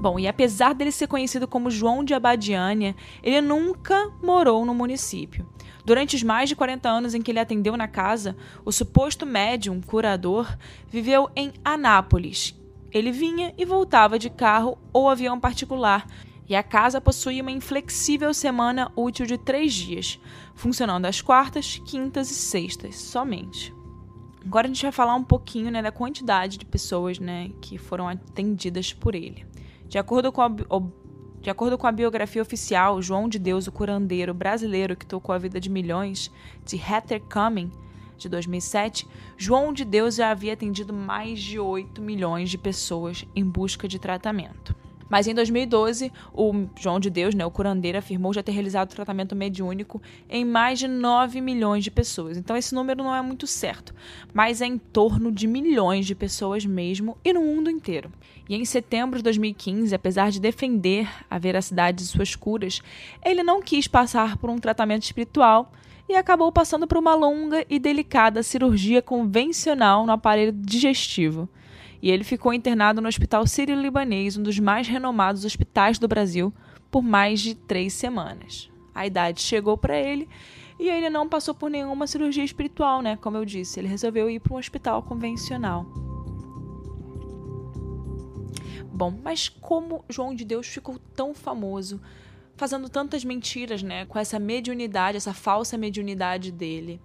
Bom, 0.00 0.16
e 0.16 0.28
apesar 0.28 0.74
dele 0.74 0.92
ser 0.92 1.08
conhecido 1.08 1.48
como 1.48 1.70
João 1.70 2.04
de 2.04 2.14
Abadiânia, 2.14 2.94
ele 3.20 3.40
nunca 3.40 4.12
morou 4.22 4.64
no 4.64 4.72
município. 4.72 5.44
Durante 5.84 6.14
os 6.14 6.22
mais 6.22 6.48
de 6.48 6.54
40 6.54 6.88
anos 6.88 7.14
em 7.14 7.22
que 7.22 7.32
ele 7.32 7.40
atendeu 7.40 7.76
na 7.76 7.88
casa, 7.88 8.36
o 8.64 8.70
suposto 8.70 9.26
médium 9.26 9.80
curador 9.80 10.56
viveu 10.88 11.28
em 11.34 11.52
Anápolis. 11.64 12.54
Ele 12.92 13.12
vinha 13.12 13.54
e 13.56 13.64
voltava 13.64 14.18
de 14.18 14.30
carro 14.30 14.78
ou 14.92 15.08
avião 15.08 15.38
particular, 15.38 16.06
e 16.48 16.56
a 16.56 16.62
casa 16.62 17.00
possuía 17.00 17.42
uma 17.42 17.50
inflexível 17.50 18.32
semana 18.32 18.90
útil 18.96 19.26
de 19.26 19.36
três 19.36 19.74
dias, 19.74 20.18
funcionando 20.54 21.04
às 21.04 21.20
quartas, 21.20 21.80
quintas 21.84 22.30
e 22.30 22.34
sextas 22.34 22.96
somente. 22.96 23.74
Agora 24.44 24.66
a 24.66 24.68
gente 24.68 24.82
vai 24.82 24.92
falar 24.92 25.14
um 25.14 25.24
pouquinho 25.24 25.70
né, 25.70 25.82
da 25.82 25.92
quantidade 25.92 26.56
de 26.56 26.64
pessoas 26.64 27.18
né, 27.18 27.50
que 27.60 27.76
foram 27.76 28.08
atendidas 28.08 28.94
por 28.94 29.14
ele. 29.14 29.44
De 29.86 29.98
acordo 29.98 30.32
com 30.32 30.40
a, 30.40 30.48
de 31.40 31.50
acordo 31.50 31.76
com 31.76 31.86
a 31.86 31.92
biografia 31.92 32.40
oficial, 32.40 33.02
João 33.02 33.28
de 33.28 33.38
Deus, 33.38 33.66
o 33.66 33.72
curandeiro 33.72 34.32
brasileiro 34.32 34.96
que 34.96 35.04
tocou 35.04 35.34
a 35.34 35.38
vida 35.38 35.60
de 35.60 35.68
milhões, 35.68 36.30
de 36.64 36.76
Heather 36.76 37.20
Cumming, 37.20 37.70
de 38.18 38.28
2007, 38.28 39.06
João 39.36 39.72
de 39.72 39.84
Deus 39.84 40.16
já 40.16 40.30
havia 40.30 40.52
atendido 40.52 40.92
mais 40.92 41.40
de 41.40 41.58
8 41.58 42.02
milhões 42.02 42.50
de 42.50 42.58
pessoas 42.58 43.24
em 43.34 43.44
busca 43.44 43.86
de 43.86 43.98
tratamento. 43.98 44.74
Mas 45.08 45.26
em 45.26 45.34
2012, 45.34 46.12
o 46.34 46.66
João 46.78 47.00
de 47.00 47.08
Deus, 47.08 47.34
né, 47.34 47.44
o 47.44 47.50
curandeiro, 47.50 47.98
afirmou 47.98 48.32
já 48.32 48.42
ter 48.42 48.52
realizado 48.52 48.94
tratamento 48.94 49.34
mediúnico 49.34 50.02
em 50.28 50.44
mais 50.44 50.78
de 50.78 50.86
9 50.86 51.40
milhões 51.40 51.82
de 51.82 51.90
pessoas. 51.90 52.36
Então 52.36 52.56
esse 52.56 52.74
número 52.74 53.02
não 53.02 53.14
é 53.14 53.22
muito 53.22 53.46
certo, 53.46 53.94
mas 54.34 54.60
é 54.60 54.66
em 54.66 54.76
torno 54.76 55.32
de 55.32 55.46
milhões 55.46 56.06
de 56.06 56.14
pessoas 56.14 56.66
mesmo 56.66 57.16
e 57.24 57.32
no 57.32 57.40
mundo 57.40 57.70
inteiro. 57.70 58.12
E 58.48 58.54
em 58.54 58.64
setembro 58.64 59.18
de 59.18 59.24
2015, 59.24 59.94
apesar 59.94 60.30
de 60.30 60.40
defender 60.40 61.08
a 61.30 61.38
veracidade 61.38 61.98
de 61.98 62.06
suas 62.06 62.34
curas, 62.34 62.80
ele 63.24 63.42
não 63.42 63.62
quis 63.62 63.88
passar 63.88 64.36
por 64.36 64.50
um 64.50 64.58
tratamento 64.58 65.04
espiritual 65.04 65.72
e 66.08 66.16
acabou 66.16 66.50
passando 66.50 66.86
por 66.86 66.98
uma 66.98 67.14
longa 67.14 67.64
e 67.68 67.78
delicada 67.78 68.42
cirurgia 68.42 69.02
convencional 69.02 70.06
no 70.06 70.12
aparelho 70.12 70.52
digestivo 70.52 71.48
e 72.00 72.10
ele 72.10 72.24
ficou 72.24 72.52
internado 72.52 73.00
no 73.00 73.08
Hospital 73.08 73.46
Sírio-Libanês, 73.46 74.36
um 74.36 74.42
dos 74.42 74.58
mais 74.58 74.86
renomados 74.86 75.44
hospitais 75.44 75.98
do 75.98 76.06
Brasil, 76.06 76.52
por 76.90 77.02
mais 77.02 77.40
de 77.40 77.54
três 77.54 77.92
semanas. 77.92 78.70
A 78.94 79.06
idade 79.06 79.40
chegou 79.40 79.76
para 79.76 79.96
ele 79.96 80.28
e 80.78 80.88
ele 80.88 81.10
não 81.10 81.28
passou 81.28 81.54
por 81.54 81.68
nenhuma 81.68 82.06
cirurgia 82.06 82.44
espiritual, 82.44 83.02
né? 83.02 83.16
Como 83.16 83.36
eu 83.36 83.44
disse, 83.44 83.80
ele 83.80 83.88
resolveu 83.88 84.30
ir 84.30 84.40
para 84.40 84.54
um 84.54 84.58
hospital 84.58 85.02
convencional. 85.02 85.86
Bom, 88.92 89.12
mas 89.22 89.48
como 89.48 90.04
João 90.08 90.34
de 90.34 90.44
Deus 90.44 90.66
ficou 90.66 90.98
tão 91.14 91.34
famoso, 91.34 92.00
fazendo 92.58 92.88
tantas 92.88 93.24
mentiras, 93.24 93.82
né? 93.82 94.04
Com 94.04 94.18
essa 94.18 94.38
mediunidade, 94.38 95.16
essa 95.16 95.32
falsa 95.32 95.78
mediunidade 95.78 96.52
dele. 96.52 97.00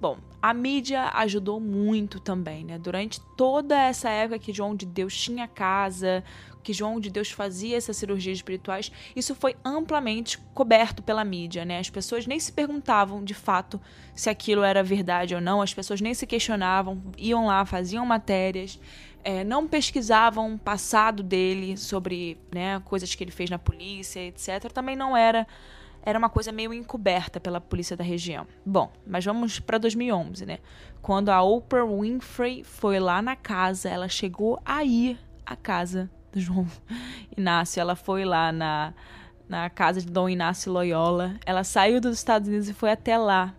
Bom, 0.00 0.16
a 0.40 0.54
mídia 0.54 1.10
ajudou 1.12 1.60
muito 1.60 2.18
também, 2.18 2.64
né? 2.64 2.78
Durante 2.78 3.20
toda 3.36 3.78
essa 3.78 4.08
época 4.08 4.38
que 4.38 4.52
João 4.52 4.74
de 4.74 4.86
Deus 4.86 5.14
tinha 5.14 5.46
casa, 5.46 6.24
que 6.62 6.72
João 6.72 7.00
de 7.00 7.10
Deus 7.10 7.30
fazia 7.30 7.76
essas 7.76 7.96
cirurgias 7.96 8.38
espirituais, 8.38 8.90
isso 9.14 9.34
foi 9.34 9.56
amplamente 9.64 10.38
coberto 10.54 11.02
pela 11.02 11.24
mídia, 11.24 11.64
né? 11.64 11.78
As 11.78 11.90
pessoas 11.90 12.26
nem 12.26 12.38
se 12.38 12.52
perguntavam 12.52 13.24
de 13.24 13.34
fato 13.34 13.80
se 14.14 14.28
aquilo 14.28 14.62
era 14.62 14.82
verdade 14.82 15.34
ou 15.34 15.40
não, 15.40 15.62
as 15.62 15.72
pessoas 15.72 16.00
nem 16.00 16.14
se 16.14 16.26
questionavam, 16.26 17.02
iam 17.16 17.46
lá, 17.46 17.64
faziam 17.64 18.04
matérias, 18.04 18.78
é, 19.22 19.44
não 19.44 19.66
pesquisavam 19.66 20.54
o 20.54 20.58
passado 20.58 21.22
dele 21.22 21.76
sobre 21.76 22.38
né, 22.52 22.80
coisas 22.84 23.14
que 23.14 23.22
ele 23.22 23.30
fez 23.30 23.50
na 23.50 23.58
polícia, 23.58 24.20
etc. 24.20 24.70
Também 24.72 24.96
não 24.96 25.16
era 25.16 25.46
era 26.02 26.18
uma 26.18 26.30
coisa 26.30 26.50
meio 26.50 26.72
encoberta 26.72 27.38
pela 27.38 27.60
polícia 27.60 27.96
da 27.96 28.02
região. 28.02 28.46
Bom, 28.64 28.90
mas 29.06 29.24
vamos 29.24 29.60
para 29.60 29.78
2011, 29.78 30.46
né? 30.46 30.58
Quando 31.02 31.28
a 31.28 31.42
Oprah 31.42 31.84
Winfrey 31.84 32.64
foi 32.64 32.98
lá 32.98 33.20
na 33.20 33.36
casa, 33.36 33.88
ela 33.88 34.08
chegou 34.08 34.58
a 34.64 34.82
ir 34.82 35.18
à 35.44 35.54
casa 35.54 36.10
do 36.32 36.40
João 36.40 36.66
Inácio. 37.36 37.80
Ela 37.80 37.94
foi 37.94 38.24
lá 38.24 38.52
na, 38.52 38.94
na 39.48 39.70
casa 39.70 40.00
de 40.00 40.06
Dom 40.06 40.28
Inácio 40.28 40.72
Loyola. 40.72 41.36
Ela 41.44 41.64
saiu 41.64 42.00
dos 42.00 42.16
Estados 42.16 42.48
Unidos 42.48 42.68
e 42.68 42.74
foi 42.74 42.90
até 42.90 43.16
lá. 43.18 43.54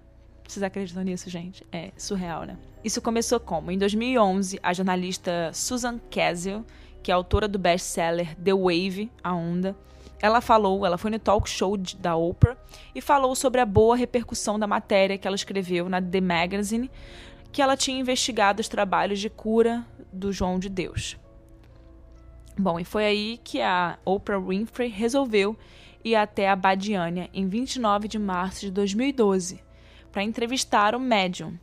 Vocês 0.48 0.64
acreditam 0.64 1.04
nisso, 1.04 1.30
gente? 1.30 1.66
É 1.72 1.92
surreal, 1.98 2.44
né? 2.44 2.58
Isso 2.84 3.02
começou 3.02 3.40
como? 3.40 3.72
Em 3.72 3.78
2011, 3.78 4.60
a 4.62 4.74
jornalista 4.74 5.52
Susan 5.54 6.00
Casio, 6.10 6.66
que 7.02 7.12
é 7.12 7.14
autora 7.14 7.48
do 7.48 7.60
best-seller 7.60 8.36
The 8.36 8.54
Wave, 8.54 9.12
A 9.24 9.34
Onda, 9.34 9.76
ela 10.22 10.40
falou, 10.40 10.86
ela 10.86 10.98
foi 10.98 11.10
no 11.10 11.20
talk 11.20 11.50
show 11.50 11.76
de, 11.76 11.96
da 11.96 12.16
Oprah 12.16 12.56
e 12.94 13.02
falou 13.02 13.36
sobre 13.36 13.60
a 13.60 13.66
boa 13.66 13.96
repercussão 13.96 14.60
da 14.60 14.68
matéria 14.68 15.18
que 15.18 15.28
ela 15.28 15.36
escreveu 15.36 15.90
na 15.90 16.02
The 16.02 16.22
Magazine, 16.22 16.92
que 17.52 17.62
ela 17.62 17.76
tinha 17.76 18.00
investigado 18.00 18.62
os 18.62 18.68
trabalhos 18.68 19.20
de 19.20 19.30
cura 19.30 19.86
do 20.12 20.32
João 20.32 20.60
de 20.60 20.70
Deus. 20.70 21.18
Bom, 22.62 22.80
e 22.80 22.86
foi 22.86 23.06
aí 23.06 23.38
que 23.44 23.60
a 23.60 23.98
Oprah 24.06 24.40
Winfrey 24.40 24.88
resolveu 24.88 25.58
ir 26.04 26.16
até 26.16 26.48
a 26.48 26.56
Badiânia 26.56 27.28
em 27.34 27.48
29 27.48 28.08
de 28.08 28.20
março 28.20 28.60
de 28.60 28.70
2012 28.70 29.64
para 30.12 30.22
entrevistar 30.22 30.94
o 30.94 31.00
médium. 31.00 31.58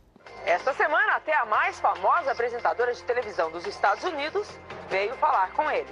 Esta 0.45 0.73
semana, 0.73 1.15
até 1.15 1.33
a 1.33 1.45
mais 1.45 1.79
famosa 1.79 2.33
apresentadora 2.33 2.93
de 2.93 3.01
televisão 3.03 3.49
dos 3.49 3.65
Estados 3.65 4.03
Unidos 4.03 4.45
veio 4.89 5.13
falar 5.15 5.53
com 5.53 5.71
ele. 5.71 5.87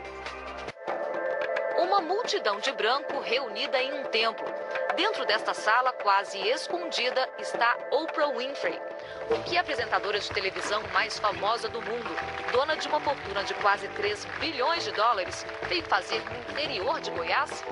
Uma 1.77 2.01
multidão 2.01 2.59
de 2.59 2.73
branco 2.73 3.21
reunida 3.21 3.81
em 3.81 4.01
um 4.01 4.03
templo. 4.09 4.45
Dentro 4.97 5.25
desta 5.25 5.53
sala, 5.53 5.93
quase 5.93 6.37
escondida, 6.49 7.29
está 7.39 7.77
Oprah 7.91 8.33
Winfrey, 8.37 8.77
o 9.29 9.43
que 9.43 9.57
a 9.57 9.61
apresentadora 9.61 10.19
de 10.19 10.29
televisão 10.29 10.81
mais 10.93 11.19
famosa 11.19 11.67
do 11.67 11.81
mundo, 11.81 12.09
dona 12.51 12.75
de 12.75 12.87
uma 12.87 12.99
fortuna 12.99 13.43
de 13.43 13.53
quase 13.55 13.87
3 13.89 14.25
bilhões 14.39 14.83
de 14.83 14.91
dólares, 14.91 15.45
veio 15.67 15.83
fazer 15.83 16.21
no 16.23 16.37
interior 16.51 16.99
de 17.01 17.11
Goiás? 17.11 17.63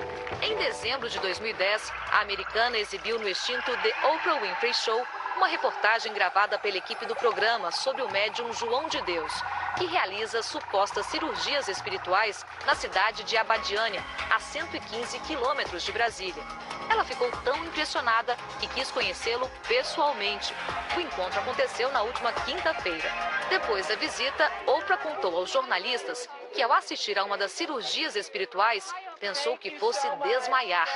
Em 0.42 0.56
dezembro 0.56 1.08
de 1.08 1.18
2010, 1.20 1.90
a 2.12 2.20
americana 2.20 2.78
exibiu 2.78 3.18
no 3.18 3.28
extinto 3.28 3.76
The 3.78 3.94
Oprah 4.06 4.40
Winfrey 4.40 4.74
Show 4.74 5.06
uma 5.36 5.46
reportagem 5.48 6.12
gravada 6.12 6.58
pela 6.58 6.78
equipe 6.78 7.04
do 7.06 7.14
programa 7.14 7.70
sobre 7.70 8.02
o 8.02 8.10
médium 8.10 8.52
João 8.52 8.88
de 8.88 9.00
Deus, 9.02 9.32
que 9.76 9.86
realiza 9.86 10.42
supostas 10.42 11.06
cirurgias 11.06 11.68
espirituais 11.68 12.44
na 12.64 12.74
cidade 12.74 13.22
de 13.24 13.36
Abadiânia, 13.36 14.02
a 14.30 14.40
115 14.40 15.18
quilômetros 15.20 15.82
de 15.82 15.92
Brasília. 15.92 16.42
Ela 16.88 17.04
ficou 17.04 17.30
tão 17.42 17.56
impressionada 17.64 18.36
que 18.60 18.66
quis 18.68 18.90
conhecê-lo 18.90 19.50
pessoalmente. 19.66 20.54
O 20.96 21.00
encontro 21.00 21.40
aconteceu 21.40 21.90
na 21.92 22.02
última 22.02 22.32
quinta-feira. 22.32 23.10
Depois 23.50 23.86
da 23.86 23.96
visita, 23.96 24.50
Oprah 24.66 24.96
contou 24.96 25.36
aos 25.36 25.50
jornalistas 25.50 26.28
que, 26.54 26.62
ao 26.62 26.72
assistir 26.72 27.18
a 27.18 27.24
uma 27.24 27.36
das 27.36 27.52
cirurgias 27.52 28.16
espirituais, 28.16 28.94
pensou 29.20 29.58
que 29.58 29.78
fosse 29.78 30.08
desmaiar. 30.22 30.88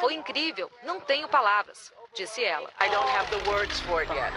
Foi 0.00 0.14
incrível, 0.14 0.70
não 0.82 1.00
tenho 1.00 1.28
palavras 1.28 1.92
disse 2.14 2.44
ela. 2.44 2.70
I 2.80 2.88
don't 2.88 3.08
have 3.10 3.30
the 3.30 3.50
words 3.50 3.80
for 3.80 4.00
it 4.00 4.10
yet. 4.12 4.32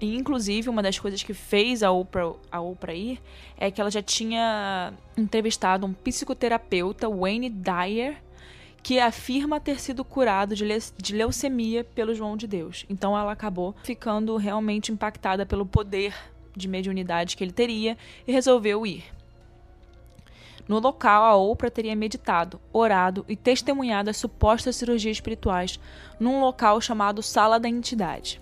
E, 0.00 0.14
inclusive, 0.14 0.68
uma 0.68 0.82
das 0.82 0.98
coisas 0.98 1.22
que 1.22 1.32
fez 1.32 1.82
a 1.82 1.90
Oprah, 1.90 2.34
a 2.52 2.60
Oprah 2.60 2.94
ir 2.94 3.20
é 3.56 3.70
que 3.70 3.80
ela 3.80 3.90
já 3.90 4.02
tinha 4.02 4.92
entrevistado 5.16 5.86
um 5.86 5.92
psicoterapeuta, 5.92 7.08
Wayne 7.08 7.48
Dyer, 7.48 8.18
que 8.82 9.00
afirma 9.00 9.58
ter 9.58 9.80
sido 9.80 10.04
curado 10.04 10.54
de, 10.54 10.64
le 10.64 10.78
de 10.96 11.14
leucemia 11.14 11.82
pelo 11.82 12.14
João 12.14 12.36
de 12.36 12.46
Deus. 12.46 12.84
Então 12.88 13.18
ela 13.18 13.32
acabou 13.32 13.74
ficando 13.82 14.36
realmente 14.36 14.92
impactada 14.92 15.46
pelo 15.46 15.66
poder 15.66 16.14
de 16.54 16.68
mediunidade 16.68 17.36
que 17.36 17.42
ele 17.42 17.52
teria 17.52 17.96
e 18.26 18.32
resolveu 18.32 18.86
ir. 18.86 19.04
No 20.68 20.78
local, 20.78 21.24
a 21.24 21.36
Oprah 21.36 21.70
teria 21.70 21.96
meditado, 21.96 22.60
orado 22.72 23.24
e 23.28 23.36
testemunhado 23.36 24.10
as 24.10 24.16
supostas 24.16 24.76
cirurgias 24.76 25.16
espirituais 25.16 25.80
num 26.18 26.40
local 26.40 26.80
chamado 26.80 27.22
Sala 27.22 27.58
da 27.58 27.68
Entidade. 27.68 28.40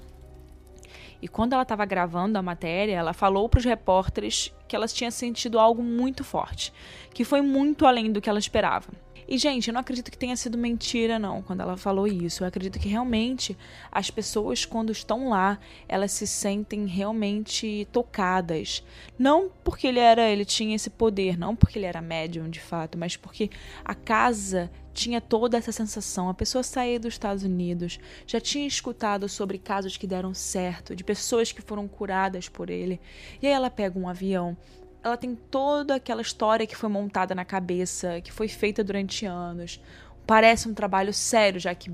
E 1.25 1.29
quando 1.29 1.55
ela 1.55 1.63
estava 1.63 1.87
gravando 1.87 2.37
a 2.37 2.43
matéria, 2.43 2.97
ela 2.97 3.15
falou 3.15 3.49
para 3.49 3.57
os 3.57 3.65
repórteres 3.65 4.53
que 4.69 4.77
ela 4.77 4.87
tinha 4.87 5.11
sentido 5.11 5.59
algo 5.59 5.83
muito 5.83 6.23
forte, 6.23 6.71
que 7.15 7.25
foi 7.25 7.41
muito 7.41 7.87
além 7.87 8.13
do 8.13 8.21
que 8.21 8.29
ela 8.29 8.39
esperava. 8.39 8.91
E, 9.27 9.39
gente, 9.39 9.69
eu 9.69 9.73
não 9.73 9.81
acredito 9.81 10.11
que 10.11 10.19
tenha 10.19 10.37
sido 10.37 10.59
mentira, 10.59 11.19
não, 11.19 11.41
quando 11.41 11.63
ela 11.63 11.79
falou 11.79 12.07
isso. 12.07 12.45
Eu 12.45 12.49
acredito 12.49 12.79
que 12.79 12.89
realmente 12.89 13.57
as 13.91 14.11
pessoas, 14.11 14.67
quando 14.67 14.93
estão 14.93 15.31
lá, 15.31 15.59
elas 15.89 16.13
se 16.13 16.27
sentem 16.27 16.85
realmente 16.85 17.89
tocadas. 17.91 18.85
Não 19.19 19.51
porque 19.65 19.87
ele 19.87 20.01
era, 20.01 20.29
ele 20.29 20.45
tinha 20.45 20.77
esse 20.77 20.91
poder, 20.91 21.39
não 21.39 21.57
porque 21.57 21.79
ele 21.79 21.87
era 21.87 22.03
médium 22.03 22.51
de 22.51 22.61
fato, 22.61 22.99
mas 22.99 23.17
porque 23.17 23.49
a 23.83 23.95
casa 23.95 24.71
tinha 24.95 25.21
toda 25.21 25.59
essa 25.59 25.73
sensação. 25.73 26.29
A 26.29 26.35
pessoa 26.35 26.63
saía 26.63 26.99
dos 26.99 27.15
Estados 27.15 27.43
Unidos, 27.43 27.99
já 28.27 28.41
tinha 28.41 28.67
escutado 28.67 29.29
sobre 29.29 29.59
casos 29.59 29.97
que 29.97 30.07
deram 30.07 30.33
certo, 30.33 30.97
de 30.97 31.05
pessoas 31.05 31.53
que 31.53 31.61
foram 31.61 31.87
curadas 31.87 32.49
por 32.49 32.71
ele. 32.71 33.01
E 33.43 33.47
aí 33.47 33.53
ela 33.53 33.69
pega 33.69 33.99
um 33.99 34.09
avião, 34.09 34.57
ela 35.03 35.17
tem 35.17 35.35
toda 35.35 35.97
aquela 35.97 36.23
história 36.23 36.67
que 36.67 36.77
foi 36.77 36.89
montada 36.89 37.35
na 37.35 37.45
cabeça, 37.45 38.21
que 38.23 38.33
foi 38.33 38.49
feita 38.49 38.83
durante 38.83 39.27
anos. 39.27 39.79
Parece 40.27 40.67
um 40.67 40.73
trabalho 40.73 41.13
sério, 41.13 41.61
já 41.61 41.75
que 41.75 41.91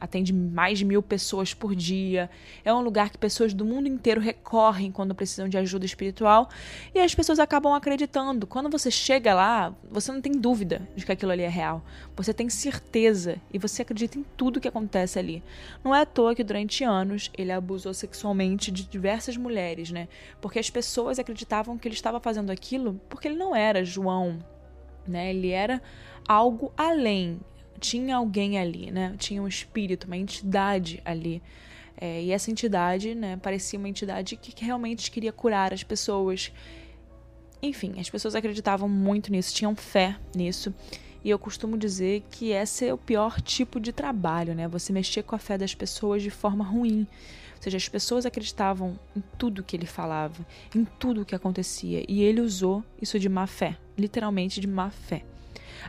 atende 0.00 0.32
mais 0.32 0.78
de 0.78 0.84
mil 0.84 1.02
pessoas 1.02 1.52
por 1.52 1.76
dia. 1.76 2.30
É 2.64 2.72
um 2.72 2.80
lugar 2.80 3.10
que 3.10 3.18
pessoas 3.18 3.52
do 3.52 3.64
mundo 3.64 3.86
inteiro 3.86 4.20
recorrem 4.20 4.90
quando 4.90 5.14
precisam 5.14 5.48
de 5.48 5.58
ajuda 5.58 5.84
espiritual 5.84 6.48
e 6.94 6.98
as 6.98 7.14
pessoas 7.14 7.38
acabam 7.38 7.74
acreditando. 7.74 8.46
Quando 8.46 8.70
você 8.70 8.90
chega 8.90 9.34
lá, 9.34 9.74
você 9.90 10.10
não 10.10 10.20
tem 10.20 10.32
dúvida 10.32 10.88
de 10.96 11.04
que 11.04 11.12
aquilo 11.12 11.32
ali 11.32 11.42
é 11.42 11.48
real. 11.48 11.84
Você 12.16 12.32
tem 12.32 12.48
certeza 12.48 13.36
e 13.52 13.58
você 13.58 13.82
acredita 13.82 14.18
em 14.18 14.24
tudo 14.36 14.60
que 14.60 14.68
acontece 14.68 15.18
ali. 15.18 15.42
Não 15.84 15.94
é 15.94 16.00
à 16.00 16.06
toa 16.06 16.34
que 16.34 16.42
durante 16.42 16.82
anos 16.82 17.30
ele 17.36 17.52
abusou 17.52 17.92
sexualmente 17.92 18.70
de 18.70 18.84
diversas 18.84 19.36
mulheres, 19.36 19.90
né? 19.90 20.08
Porque 20.40 20.58
as 20.58 20.70
pessoas 20.70 21.18
acreditavam 21.18 21.76
que 21.76 21.86
ele 21.86 21.94
estava 21.94 22.18
fazendo 22.18 22.50
aquilo 22.50 23.00
porque 23.08 23.28
ele 23.28 23.36
não 23.36 23.54
era 23.54 23.84
João, 23.84 24.38
né? 25.06 25.30
Ele 25.30 25.50
era 25.50 25.82
algo 26.26 26.72
além 26.76 27.40
tinha 27.80 28.16
alguém 28.16 28.58
ali, 28.58 28.90
né? 28.90 29.14
Tinha 29.18 29.42
um 29.42 29.48
espírito, 29.48 30.06
uma 30.06 30.16
entidade 30.16 31.00
ali. 31.04 31.42
É, 32.00 32.22
e 32.22 32.32
essa 32.32 32.50
entidade, 32.50 33.14
né, 33.14 33.36
parecia 33.36 33.78
uma 33.78 33.88
entidade 33.88 34.34
que, 34.36 34.64
realmente 34.64 35.10
queria 35.10 35.32
curar 35.32 35.72
as 35.74 35.82
pessoas. 35.82 36.50
Enfim, 37.62 38.00
as 38.00 38.08
pessoas 38.08 38.34
acreditavam 38.34 38.88
muito 38.88 39.30
nisso, 39.30 39.54
tinham 39.54 39.76
fé 39.76 40.16
nisso. 40.34 40.72
E 41.22 41.28
eu 41.28 41.38
costumo 41.38 41.76
dizer 41.76 42.22
que 42.30 42.52
esse 42.52 42.86
é 42.86 42.94
o 42.94 42.96
pior 42.96 43.42
tipo 43.42 43.78
de 43.78 43.92
trabalho, 43.92 44.54
né? 44.54 44.66
Você 44.68 44.92
mexer 44.92 45.22
com 45.22 45.34
a 45.34 45.38
fé 45.38 45.58
das 45.58 45.74
pessoas 45.74 46.22
de 46.22 46.30
forma 46.30 46.64
ruim. 46.64 47.06
Ou 47.56 47.62
seja, 47.62 47.76
as 47.76 47.86
pessoas 47.86 48.24
acreditavam 48.24 48.98
em 49.14 49.22
tudo 49.36 49.62
que 49.62 49.76
ele 49.76 49.84
falava, 49.84 50.46
em 50.74 50.86
tudo 50.98 51.26
que 51.26 51.34
acontecia. 51.34 52.02
E 52.08 52.22
ele 52.22 52.40
usou 52.40 52.82
isso 53.02 53.18
de 53.18 53.28
má 53.28 53.46
fé, 53.46 53.76
literalmente 53.98 54.58
de 54.62 54.66
má 54.66 54.90
fé. 54.90 55.22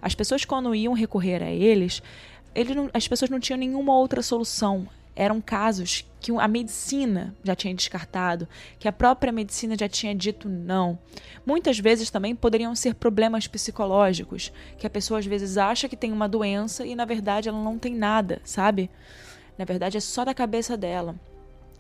As 0.02 0.14
pessoas, 0.14 0.46
quando 0.46 0.76
iam 0.76 0.94
recorrer 0.94 1.42
a 1.42 1.50
eles, 1.50 2.02
ele 2.54 2.76
não, 2.76 2.90
as 2.94 3.08
pessoas 3.08 3.32
não 3.32 3.40
tinham 3.40 3.58
nenhuma 3.58 3.96
outra 3.96 4.22
solução. 4.22 4.88
Eram 5.16 5.42
casos 5.42 6.06
que 6.22 6.32
a 6.32 6.48
medicina 6.48 7.36
já 7.44 7.54
tinha 7.54 7.74
descartado, 7.74 8.48
que 8.80 8.88
a 8.88 8.94
própria 8.94 9.32
medicina 9.32 9.76
já 9.78 9.90
tinha 9.90 10.16
dito 10.16 10.48
não. 10.48 10.98
Muitas 11.46 11.80
vezes 11.80 12.10
também 12.10 12.36
poderiam 12.36 12.74
ser 12.76 12.96
problemas 12.96 13.48
psicológicos, 13.48 14.54
que 14.78 14.88
a 14.88 14.90
pessoa 14.90 15.20
às 15.20 15.26
vezes 15.26 15.58
acha 15.58 15.90
que 15.90 15.98
tem 15.98 16.14
uma 16.14 16.30
doença 16.30 16.86
e 16.86 16.96
na 16.96 17.04
verdade 17.04 17.50
ela 17.50 17.62
não 17.62 17.78
tem 17.78 17.94
nada, 17.94 18.42
sabe? 18.46 18.90
Na 19.58 19.66
verdade 19.66 19.98
é 19.98 20.00
só 20.00 20.24
da 20.24 20.34
cabeça 20.34 20.78
dela. 20.78 21.16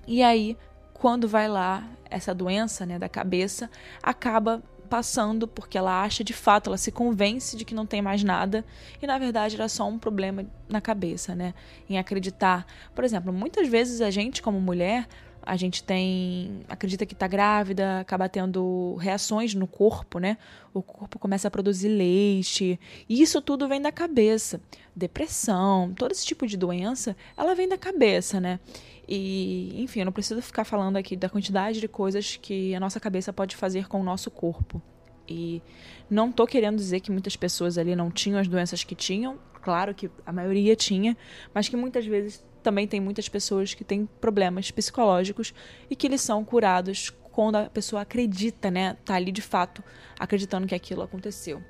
E 0.05 0.21
aí, 0.21 0.57
quando 0.93 1.27
vai 1.27 1.47
lá, 1.47 1.87
essa 2.09 2.33
doença 2.33 2.85
né, 2.85 2.99
da 2.99 3.07
cabeça 3.07 3.69
acaba 4.03 4.61
passando 4.91 5.47
porque 5.47 5.77
ela 5.77 6.03
acha 6.03 6.21
de 6.21 6.33
fato, 6.33 6.69
ela 6.69 6.77
se 6.77 6.91
convence 6.91 7.55
de 7.55 7.63
que 7.63 7.73
não 7.73 7.85
tem 7.85 8.01
mais 8.01 8.25
nada 8.25 8.65
e 9.01 9.07
na 9.07 9.17
verdade 9.17 9.55
era 9.55 9.69
só 9.69 9.87
um 9.87 9.97
problema 9.97 10.45
na 10.67 10.81
cabeça, 10.81 11.33
né? 11.33 11.53
Em 11.89 11.97
acreditar. 11.97 12.67
Por 12.93 13.05
exemplo, 13.05 13.31
muitas 13.31 13.69
vezes 13.69 14.01
a 14.01 14.11
gente, 14.11 14.41
como 14.41 14.59
mulher, 14.59 15.07
a 15.43 15.55
gente 15.57 15.83
tem 15.83 16.61
acredita 16.69 17.05
que 17.05 17.13
está 17.13 17.27
grávida, 17.27 17.99
acaba 17.99 18.29
tendo 18.29 18.95
reações 18.95 19.53
no 19.55 19.67
corpo, 19.67 20.19
né? 20.19 20.37
O 20.73 20.81
corpo 20.81 21.17
começa 21.17 21.47
a 21.47 21.51
produzir 21.51 21.89
leite. 21.89 22.79
E 23.09 23.21
isso 23.21 23.41
tudo 23.41 23.67
vem 23.67 23.81
da 23.81 23.91
cabeça. 23.91 24.61
Depressão, 24.95 25.93
todo 25.95 26.11
esse 26.11 26.25
tipo 26.25 26.45
de 26.45 26.57
doença, 26.57 27.15
ela 27.35 27.55
vem 27.55 27.67
da 27.67 27.77
cabeça, 27.77 28.39
né? 28.39 28.59
E, 29.07 29.81
enfim, 29.81 29.99
eu 29.99 30.05
não 30.05 30.13
preciso 30.13 30.41
ficar 30.41 30.63
falando 30.63 30.97
aqui 30.97 31.15
da 31.15 31.29
quantidade 31.29 31.79
de 31.79 31.87
coisas 31.87 32.37
que 32.37 32.73
a 32.75 32.79
nossa 32.79 32.99
cabeça 32.99 33.33
pode 33.33 33.55
fazer 33.55 33.87
com 33.87 33.99
o 33.99 34.03
nosso 34.03 34.29
corpo. 34.31 34.81
E 35.27 35.61
não 36.09 36.29
estou 36.29 36.45
querendo 36.45 36.77
dizer 36.77 36.99
que 36.99 37.11
muitas 37.11 37.35
pessoas 37.35 37.77
ali 37.77 37.95
não 37.95 38.11
tinham 38.11 38.39
as 38.39 38.47
doenças 38.47 38.83
que 38.83 38.95
tinham, 38.95 39.39
claro 39.61 39.93
que 39.93 40.09
a 40.25 40.31
maioria 40.31 40.75
tinha, 40.75 41.17
mas 41.53 41.69
que 41.69 41.75
muitas 41.75 42.05
vezes 42.05 42.43
também 42.61 42.87
tem 42.87 42.99
muitas 42.99 43.27
pessoas 43.27 43.73
que 43.73 43.83
têm 43.83 44.07
problemas 44.19 44.71
psicológicos 44.71 45.53
e 45.89 45.95
que 45.95 46.07
eles 46.07 46.21
são 46.21 46.43
curados 46.43 47.11
quando 47.31 47.55
a 47.55 47.69
pessoa 47.69 48.01
acredita, 48.01 48.69
né? 48.69 48.97
Tá 49.05 49.15
ali 49.15 49.31
de 49.31 49.41
fato 49.41 49.83
acreditando 50.19 50.67
que 50.67 50.75
aquilo 50.75 51.01
aconteceu. 51.01 51.61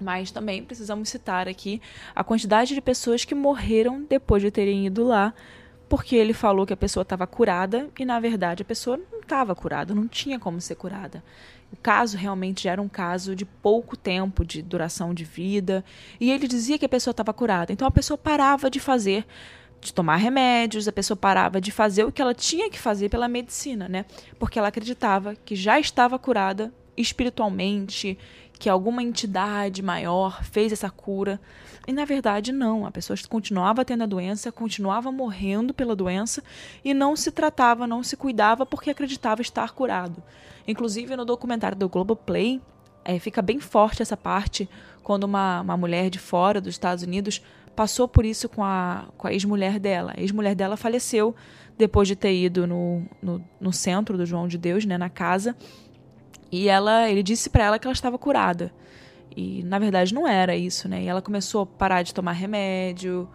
Mas 0.00 0.30
também 0.30 0.62
precisamos 0.62 1.08
citar 1.08 1.48
aqui 1.48 1.80
a 2.14 2.22
quantidade 2.22 2.74
de 2.74 2.80
pessoas 2.80 3.24
que 3.24 3.34
morreram 3.34 4.04
depois 4.04 4.42
de 4.42 4.50
terem 4.50 4.86
ido 4.86 5.04
lá 5.04 5.32
porque 5.88 6.16
ele 6.16 6.32
falou 6.32 6.66
que 6.66 6.72
a 6.72 6.76
pessoa 6.76 7.02
estava 7.02 7.26
curada 7.26 7.88
e 7.98 8.04
na 8.04 8.18
verdade 8.18 8.62
a 8.62 8.66
pessoa 8.66 8.96
não 8.96 9.20
estava 9.20 9.54
curada, 9.54 9.94
não 9.94 10.08
tinha 10.08 10.38
como 10.38 10.60
ser 10.60 10.74
curada. 10.74 11.22
O 11.72 11.76
caso 11.76 12.16
realmente 12.16 12.68
era 12.68 12.80
um 12.80 12.88
caso 12.88 13.34
de 13.34 13.44
pouco 13.44 13.96
tempo 13.96 14.44
de 14.44 14.62
duração 14.62 15.12
de 15.12 15.24
vida 15.24 15.84
e 16.20 16.30
ele 16.30 16.48
dizia 16.48 16.78
que 16.78 16.84
a 16.84 16.88
pessoa 16.88 17.12
estava 17.12 17.32
curada. 17.32 17.72
Então 17.72 17.86
a 17.86 17.90
pessoa 17.90 18.18
parava 18.18 18.70
de 18.70 18.80
fazer 18.80 19.26
de 19.86 19.94
tomar 19.94 20.16
remédios, 20.16 20.86
a 20.86 20.92
pessoa 20.92 21.16
parava 21.16 21.60
de 21.60 21.70
fazer 21.70 22.04
o 22.04 22.12
que 22.12 22.20
ela 22.20 22.34
tinha 22.34 22.68
que 22.70 22.78
fazer 22.78 23.08
pela 23.08 23.28
medicina, 23.28 23.88
né? 23.88 24.04
Porque 24.38 24.58
ela 24.58 24.68
acreditava 24.68 25.34
que 25.34 25.54
já 25.56 25.78
estava 25.78 26.18
curada 26.18 26.72
espiritualmente, 26.96 28.18
que 28.58 28.68
alguma 28.68 29.02
entidade 29.02 29.82
maior 29.82 30.42
fez 30.42 30.72
essa 30.72 30.90
cura. 30.90 31.40
E 31.86 31.92
na 31.92 32.04
verdade, 32.04 32.52
não. 32.52 32.86
A 32.86 32.90
pessoa 32.90 33.16
continuava 33.28 33.84
tendo 33.84 34.02
a 34.02 34.06
doença, 34.06 34.50
continuava 34.50 35.12
morrendo 35.12 35.72
pela 35.72 35.94
doença 35.94 36.42
e 36.84 36.92
não 36.92 37.14
se 37.14 37.30
tratava, 37.30 37.86
não 37.86 38.02
se 38.02 38.16
cuidava 38.16 38.66
porque 38.66 38.90
acreditava 38.90 39.42
estar 39.42 39.72
curado. 39.72 40.22
Inclusive, 40.66 41.14
no 41.16 41.24
documentário 41.24 41.76
do 41.76 41.88
Globoplay, 41.88 42.60
é, 43.04 43.18
fica 43.20 43.40
bem 43.40 43.60
forte 43.60 44.02
essa 44.02 44.16
parte 44.16 44.68
quando 45.02 45.24
uma, 45.24 45.60
uma 45.60 45.76
mulher 45.76 46.10
de 46.10 46.18
fora 46.18 46.60
dos 46.60 46.74
Estados 46.74 47.04
Unidos 47.04 47.40
passou 47.76 48.08
por 48.08 48.24
isso 48.24 48.48
com 48.48 48.64
a, 48.64 49.06
com 49.18 49.28
a 49.28 49.32
ex-mulher 49.32 49.78
dela. 49.78 50.14
A 50.16 50.20
ex-mulher 50.20 50.54
dela 50.54 50.76
faleceu 50.76 51.34
depois 51.76 52.08
de 52.08 52.16
ter 52.16 52.34
ido 52.34 52.66
no, 52.66 53.04
no, 53.22 53.44
no 53.60 53.72
centro 53.72 54.16
do 54.16 54.24
João 54.24 54.48
de 54.48 54.56
Deus, 54.56 54.86
né, 54.86 54.96
na 54.96 55.10
casa, 55.10 55.54
e 56.50 56.68
ela, 56.68 57.10
ele 57.10 57.22
disse 57.22 57.50
para 57.50 57.64
ela 57.64 57.78
que 57.78 57.86
ela 57.86 57.92
estava 57.92 58.16
curada. 58.16 58.72
E 59.36 59.62
na 59.64 59.78
verdade 59.78 60.14
não 60.14 60.26
era 60.26 60.56
isso, 60.56 60.88
né? 60.88 61.02
E 61.02 61.06
ela 61.06 61.20
começou 61.20 61.62
a 61.62 61.66
parar 61.66 62.02
de 62.02 62.14
tomar 62.14 62.32
remédio, 62.32 63.28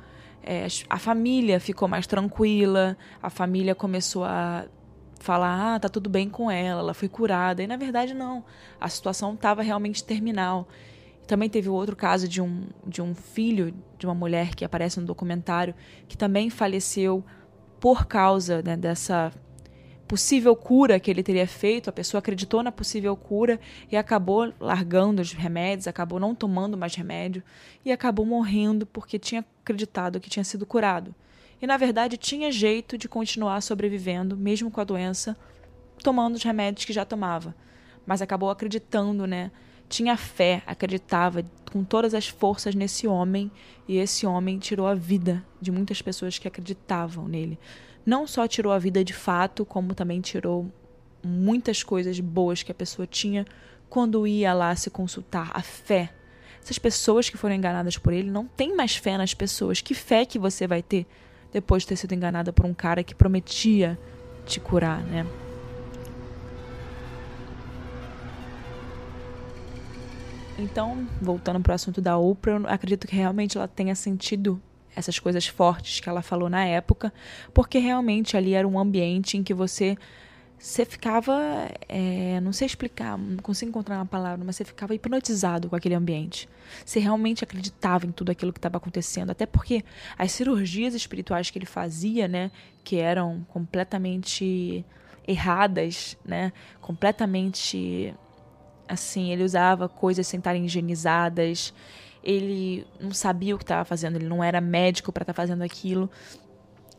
é, 0.43 0.65
a 0.89 0.97
família 0.97 1.60
ficou 1.60 1.88
mais 1.88 2.08
tranquila, 2.08 2.97
a 3.21 3.30
família 3.30 3.75
começou 3.75 4.23
a 4.23 4.65
falar: 5.19 5.75
ah, 5.75 5.80
tá 5.80 5.88
tudo 5.88 6.10
bem 6.10 6.27
com 6.27 6.49
ela, 6.49 6.82
ela 6.82 6.93
foi 6.95 7.08
curada. 7.08 7.62
E 7.62 7.67
na 7.67 7.77
verdade 7.77 8.15
não, 8.15 8.43
a 8.80 8.89
situação 8.89 9.36
estava 9.36 9.62
realmente 9.62 10.04
terminal. 10.04 10.67
Também 11.27 11.49
teve 11.49 11.69
outro 11.69 11.95
caso 11.95 12.27
de 12.27 12.41
um, 12.41 12.63
de 12.86 13.01
um 13.01 13.13
filho 13.15 13.73
de 13.97 14.05
uma 14.05 14.15
mulher 14.15 14.55
que 14.55 14.65
aparece 14.65 14.99
no 14.99 15.05
documentário 15.05 15.73
que 16.07 16.17
também 16.17 16.49
faleceu 16.49 17.23
por 17.79 18.05
causa 18.05 18.62
né, 18.62 18.75
dessa 18.75 19.31
possível 20.12 20.53
cura 20.57 20.99
que 20.99 21.10
ele 21.10 21.23
teria 21.23 21.47
feito, 21.47 21.89
a 21.89 21.93
pessoa 21.93 22.19
acreditou 22.19 22.62
na 22.62 22.69
possível 22.69 23.15
cura 23.15 23.57
e 23.89 23.95
acabou 23.95 24.53
largando 24.60 25.21
os 25.21 25.31
remédios, 25.31 25.88
acabou 25.88 26.19
não 26.19 26.36
tomando 26.36 26.77
mais 26.77 26.93
remédio 26.93 27.41
e 27.86 27.93
acabou 27.93 28.25
morrendo 28.25 28.86
porque 28.86 29.17
tinha 29.17 29.45
acreditado 29.62 30.19
que 30.19 30.29
tinha 30.29 30.43
sido 30.43 30.65
curado. 30.65 31.15
E 31.62 31.65
na 31.65 31.77
verdade 31.77 32.17
tinha 32.17 32.51
jeito 32.51 32.97
de 32.97 33.07
continuar 33.07 33.62
sobrevivendo, 33.62 34.36
mesmo 34.36 34.69
com 34.69 34.81
a 34.81 34.84
doença, 34.84 35.38
tomando 36.03 36.36
os 36.36 36.43
remédios 36.43 36.84
que 36.84 36.91
já 36.91 37.05
tomava. 37.05 37.55
Mas 38.05 38.21
acabou 38.21 38.49
acreditando, 38.49 39.25
né, 39.25 39.49
tinha 39.91 40.15
fé, 40.15 40.63
acreditava 40.65 41.43
com 41.69 41.84
todas 41.84 42.13
as 42.13 42.27
forças 42.27 42.73
nesse 42.73 43.08
homem 43.08 43.51
e 43.88 43.97
esse 43.97 44.25
homem 44.25 44.58
tirou 44.58 44.88
a 44.88 44.95
vida 44.95 45.45
de 45.60 45.69
muitas 45.69 46.01
pessoas 46.01 46.39
que 46.39 46.47
acreditavam 46.47 47.27
nele. 47.27 47.60
Não 48.06 48.25
só 48.25 48.47
tirou 48.47 48.71
a 48.71 48.80
vida 48.80 49.04
de 49.04 49.13
fato, 49.13 49.65
como 49.65 49.93
também 49.93 50.21
tirou 50.21 50.71
muitas 51.23 51.84
coisas 51.84 52.19
boas 52.19 52.63
que 52.63 52.71
a 52.71 52.75
pessoa 52.75 53.06
tinha 53.06 53.45
quando 53.89 54.25
ia 54.25 54.54
lá 54.54 54.73
se 54.75 54.89
consultar. 54.89 55.51
A 55.54 55.62
fé. 55.62 56.10
Essas 56.63 56.80
pessoas 56.80 57.30
que 57.30 57.38
foram 57.38 57.56
enganadas 57.56 57.97
por 57.97 58.13
ele 58.13 58.32
não 58.32 58.47
têm 58.47 58.75
mais 58.75 58.95
fé 58.95 59.17
nas 59.17 59.34
pessoas. 59.34 59.82
Que 59.82 59.93
fé 59.93 60.25
que 60.25 60.39
você 60.39 60.65
vai 60.65 60.82
ter 60.82 61.06
depois 61.51 61.84
de 61.84 61.89
ter 61.89 61.95
sido 61.97 62.13
enganada 62.13 62.54
por 62.54 62.65
um 62.65 62.73
cara 62.73 63.04
que 63.04 63.13
prometia 63.13 63.99
te 64.45 64.60
curar, 64.60 65.04
né? 65.04 65.25
Então, 70.62 71.08
voltando 71.19 71.60
para 71.60 71.71
o 71.71 71.76
assunto 71.76 72.00
da 72.00 72.17
Oprah, 72.19 72.54
eu 72.54 72.67
acredito 72.67 73.08
que 73.08 73.15
realmente 73.15 73.58
ela 73.58 73.67
tenha 73.67 73.95
sentido 73.95 74.62
essas 74.95 75.17
coisas 75.17 75.47
fortes 75.47 76.00
que 76.00 76.08
ela 76.08 76.21
falou 76.21 76.50
na 76.50 76.63
época, 76.63 77.12
porque 77.52 77.80
realmente 77.80 78.38
ali 78.38 78.54
era 78.54 78.67
um 78.67 78.78
ambiente 78.78 79.38
em 79.38 79.43
que 79.43 79.54
você 79.54 79.97
você 80.60 80.86
ficava, 80.86 81.67
é, 81.89 82.39
não 82.41 82.54
sei 82.54 82.67
explicar, 82.67 83.17
não 83.17 83.38
consigo 83.38 83.69
encontrar 83.69 83.95
uma 83.95 84.06
palavra, 84.06 84.45
mas 84.45 84.56
você 84.58 84.63
ficava 84.63 84.93
hipnotizado 84.93 85.67
com 85.67 85.76
aquele 85.76 85.95
ambiente. 85.95 86.47
Você 86.86 87.00
realmente 87.00 87.43
acreditava 87.43 88.06
em 88.06 88.12
tudo 88.12 88.30
aquilo 88.30 88.54
que 88.54 88.60
estava 88.60 88.78
acontecendo, 88.78 89.32
até 89.32 89.47
porque 89.47 89.84
as 90.15 90.32
cirurgias 90.32 90.93
espirituais 90.93 91.50
que 91.50 91.58
ele 91.58 91.65
fazia, 91.65 92.28
né, 92.28 92.52
que 92.84 92.97
eram 92.97 93.43
completamente 93.50 94.86
erradas, 95.28 96.15
né, 96.24 96.54
completamente 96.80 98.13
assim, 98.91 99.32
ele 99.32 99.43
usava 99.43 99.88
coisas 99.88 100.27
sem 100.27 100.38
estarem 100.38 100.65
higienizadas, 100.65 101.73
ele 102.23 102.86
não 102.99 103.13
sabia 103.13 103.56
o 103.56 103.58
que 103.58 103.63
estava 103.63 103.86
fazendo, 103.86 104.17
ele 104.17 104.27
não 104.27 104.43
era 104.43 104.60
médico 104.62 105.12
para 105.12 105.23
estar 105.23 105.34
tá 105.34 105.41
fazendo 105.41 105.63
aquilo. 105.63 106.10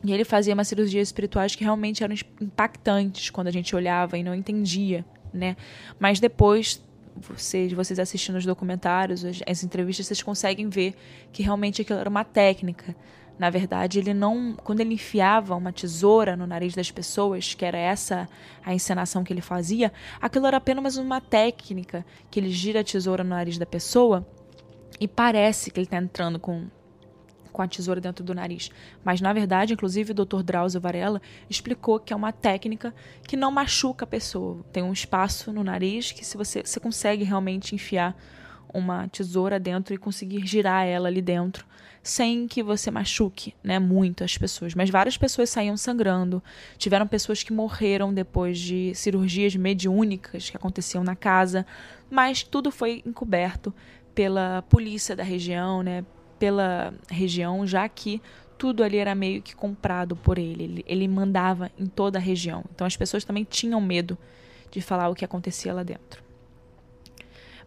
E 0.03 0.11
ele 0.11 0.25
fazia 0.25 0.53
umas 0.53 0.67
cirurgias 0.67 1.07
espirituais 1.07 1.55
que 1.55 1.63
realmente 1.63 2.03
eram 2.03 2.15
impactantes 2.41 3.29
quando 3.29 3.47
a 3.47 3.51
gente 3.51 3.73
olhava 3.75 4.17
e 4.17 4.23
não 4.23 4.35
entendia, 4.35 5.05
né? 5.33 5.55
Mas 5.97 6.19
depois, 6.19 6.83
vocês, 7.15 7.71
vocês 7.71 7.99
assistindo 7.99 8.35
os 8.35 8.45
documentários, 8.45 9.23
as, 9.23 9.41
as 9.47 9.63
entrevistas, 9.63 10.07
vocês 10.07 10.21
conseguem 10.21 10.67
ver 10.67 10.93
que 11.31 11.41
realmente 11.41 11.81
aquilo 11.81 11.99
era 11.99 12.09
uma 12.09 12.25
técnica. 12.25 12.93
Na 13.37 13.49
verdade, 13.49 13.99
ele 13.99 14.13
não. 14.13 14.55
Quando 14.63 14.81
ele 14.81 14.93
enfiava 14.93 15.55
uma 15.55 15.71
tesoura 15.71 16.35
no 16.35 16.45
nariz 16.45 16.75
das 16.75 16.91
pessoas, 16.91 17.53
que 17.53 17.65
era 17.65 17.77
essa 17.77 18.29
a 18.63 18.73
encenação 18.73 19.23
que 19.23 19.33
ele 19.33 19.41
fazia, 19.41 19.91
aquilo 20.21 20.45
era 20.45 20.57
apenas 20.57 20.97
uma 20.97 21.19
técnica 21.19 22.05
que 22.29 22.39
ele 22.39 22.49
gira 22.49 22.81
a 22.81 22.83
tesoura 22.83 23.23
no 23.23 23.31
nariz 23.31 23.57
da 23.57 23.65
pessoa 23.65 24.25
e 24.99 25.07
parece 25.07 25.71
que 25.71 25.79
ele 25.79 25.87
está 25.87 25.97
entrando 25.97 26.39
com 26.39 26.67
com 27.53 27.61
a 27.61 27.67
tesoura 27.67 28.01
dentro 28.01 28.25
do 28.25 28.33
nariz. 28.33 28.71
Mas, 29.05 29.21
na 29.21 29.31
verdade, 29.31 29.73
inclusive 29.73 30.11
o 30.11 30.15
Dr. 30.15 30.41
Drauzio 30.41 30.81
Varela 30.81 31.21
explicou 31.47 31.99
que 31.99 32.11
é 32.11 32.15
uma 32.15 32.33
técnica 32.33 32.93
que 33.27 33.37
não 33.37 33.51
machuca 33.51 34.05
a 34.05 34.07
pessoa. 34.07 34.65
Tem 34.73 34.81
um 34.81 34.91
espaço 34.91 35.53
no 35.53 35.63
nariz 35.63 36.11
que 36.11 36.25
se 36.25 36.35
você, 36.35 36.63
você 36.63 36.79
consegue 36.79 37.23
realmente 37.23 37.75
enfiar 37.75 38.17
uma 38.73 39.07
tesoura 39.07 39.59
dentro 39.59 39.93
e 39.93 39.99
conseguir 39.99 40.45
girar 40.47 40.87
ela 40.87 41.07
ali 41.07 41.21
dentro 41.21 41.63
sem 42.03 42.47
que 42.49 42.61
você 42.61 42.91
machuque, 42.91 43.55
né, 43.63 43.79
muito 43.79 44.25
as 44.25 44.37
pessoas. 44.37 44.75
Mas 44.75 44.89
várias 44.89 45.17
pessoas 45.17 45.49
saíam 45.49 45.77
sangrando. 45.77 46.43
Tiveram 46.77 47.07
pessoas 47.07 47.41
que 47.41 47.53
morreram 47.53 48.13
depois 48.13 48.59
de 48.59 48.93
cirurgias 48.93 49.55
mediúnicas 49.55 50.49
que 50.49 50.57
aconteciam 50.57 51.01
na 51.01 51.15
casa, 51.15 51.65
mas 52.11 52.43
tudo 52.43 52.69
foi 52.69 53.01
encoberto 53.05 53.73
pela 54.13 54.61
polícia 54.63 55.15
da 55.15 55.23
região, 55.23 55.81
né, 55.81 56.05
pela 56.37 56.93
região, 57.09 57.65
já 57.65 57.87
que 57.87 58.21
tudo 58.57 58.83
ali 58.83 58.97
era 58.97 59.15
meio 59.15 59.41
que 59.41 59.55
comprado 59.55 60.15
por 60.15 60.37
ele. 60.37 60.63
ele. 60.63 60.85
Ele 60.85 61.07
mandava 61.07 61.71
em 61.79 61.85
toda 61.85 62.19
a 62.19 62.21
região. 62.21 62.65
Então 62.75 62.85
as 62.85 62.97
pessoas 62.97 63.23
também 63.23 63.45
tinham 63.45 63.79
medo 63.79 64.17
de 64.69 64.81
falar 64.81 65.07
o 65.07 65.15
que 65.15 65.23
acontecia 65.23 65.73
lá 65.73 65.83
dentro. 65.83 66.21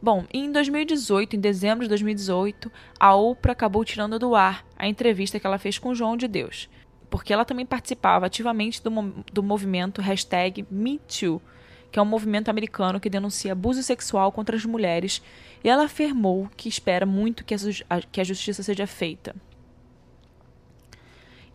Bom, 0.00 0.24
em 0.32 0.52
2018, 0.52 1.36
em 1.36 1.40
dezembro 1.40 1.84
de 1.84 1.88
2018, 1.88 2.70
a 3.00 3.14
Oprah 3.14 3.52
acabou 3.52 3.84
tirando 3.84 4.18
do 4.18 4.34
ar 4.34 4.64
a 4.76 4.86
entrevista 4.86 5.40
que 5.40 5.46
ela 5.46 5.58
fez 5.58 5.78
com 5.78 5.94
João 5.94 6.16
de 6.16 6.28
Deus, 6.28 6.68
porque 7.08 7.32
ela 7.32 7.44
também 7.44 7.64
participava 7.64 8.26
ativamente 8.26 8.82
do, 8.82 8.90
do 9.32 9.42
movimento 9.42 10.02
MeToo, 10.70 11.40
que 11.90 11.98
é 11.98 12.02
um 12.02 12.06
movimento 12.06 12.50
americano 12.50 13.00
que 13.00 13.08
denuncia 13.08 13.52
abuso 13.52 13.82
sexual 13.82 14.30
contra 14.30 14.54
as 14.54 14.64
mulheres 14.64 15.22
e 15.64 15.68
ela 15.68 15.84
afirmou 15.84 16.48
que 16.56 16.68
espera 16.68 17.06
muito 17.06 17.44
que 17.44 17.54
a, 17.54 18.00
que 18.00 18.20
a 18.20 18.24
justiça 18.24 18.62
seja 18.62 18.86
feita. 18.86 19.34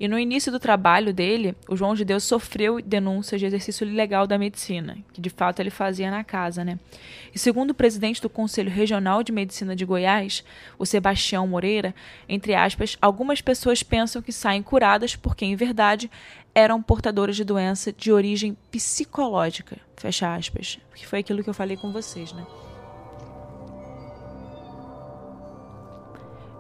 E 0.02 0.08
no 0.08 0.18
início 0.18 0.52
do 0.52 0.60
trabalho 0.60 1.14
dele, 1.14 1.56
o 1.70 1.76
João 1.76 1.94
de 1.94 2.04
Deus 2.04 2.24
sofreu 2.24 2.82
denúncias 2.82 3.40
de 3.40 3.46
exercício 3.46 3.88
ilegal 3.88 4.26
da 4.26 4.36
medicina, 4.36 4.98
que 5.14 5.22
de 5.22 5.30
fato 5.30 5.60
ele 5.60 5.70
fazia 5.70 6.10
na 6.10 6.24
casa, 6.24 6.66
né? 6.66 6.80
E 7.32 7.38
segundo 7.38 7.70
o 7.70 7.76
presidente 7.76 8.20
do 8.20 8.28
Conselho 8.28 8.72
Regional 8.72 9.22
de 9.22 9.32
Medicina 9.32 9.76
de 9.76 9.86
Goiás, 9.86 10.44
o 10.80 10.88
Sebastião 10.88 11.46
Moreira, 11.46 11.94
entre 12.28 12.56
aspas, 12.56 12.98
algumas 13.00 13.42
pessoas 13.42 13.84
pensam 13.84 14.24
que 14.24 14.32
saem 14.32 14.64
curadas 14.64 15.16
porque, 15.16 15.46
em 15.46 15.56
verdade, 15.56 16.10
eram 16.56 16.82
portadoras 16.82 17.36
de 17.36 17.44
doença 17.44 17.94
de 17.94 18.12
origem 18.12 18.58
psicológica, 18.72 19.78
fecha 19.96 20.34
aspas, 20.34 20.80
que 20.96 21.06
foi 21.06 21.20
aquilo 21.20 21.44
que 21.44 21.50
eu 21.52 21.54
falei 21.54 21.78
com 21.78 21.92
vocês, 21.92 22.34
né? 22.34 22.44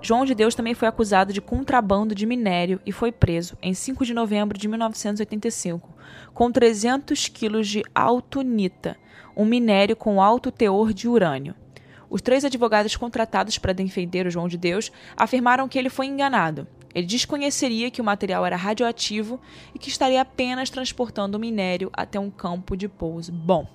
João 0.04 0.26
de 0.26 0.34
Deus 0.34 0.56
também 0.56 0.74
foi 0.74 0.88
acusado 0.88 1.32
de 1.32 1.40
contrabando 1.40 2.16
de 2.16 2.26
minério 2.26 2.82
e 2.84 2.92
foi 2.92 3.12
preso 3.12 3.56
em 3.62 3.72
5 3.72 4.04
de 4.04 4.16
novembro 4.16 4.58
de 4.58 4.68
1985, 4.68 5.88
com 6.34 6.52
300 6.52 7.28
quilos 7.28 7.68
de 7.68 7.84
autunita, 7.94 8.98
um 9.38 9.46
minério 9.46 9.96
com 9.96 10.20
alto 10.20 10.52
teor 10.52 10.92
de 10.92 11.08
urânio. 11.08 11.54
Os 12.10 12.20
três 12.20 12.44
advogados 12.44 12.96
contratados 12.96 13.60
para 13.60 13.74
defender 13.74 14.26
o 14.26 14.32
João 14.32 14.48
de 14.48 14.58
Deus 14.58 14.92
afirmaram 15.16 15.70
que 15.70 15.78
ele 15.78 15.90
foi 15.90 16.08
enganado. 16.08 16.68
Ele 16.96 17.06
desconheceria 17.06 17.92
que 17.92 18.02
o 18.02 18.04
material 18.04 18.44
era 18.44 18.56
radioativo 18.56 19.40
e 19.74 19.80
que 19.80 19.88
estaria 19.88 20.20
apenas 20.20 20.72
transportando 20.72 21.38
o 21.38 21.40
minério 21.40 21.92
até 21.94 22.20
um 22.20 22.32
campo 22.32 22.76
de 22.76 22.90
pouso. 22.90 23.32
Bom, 23.32 23.68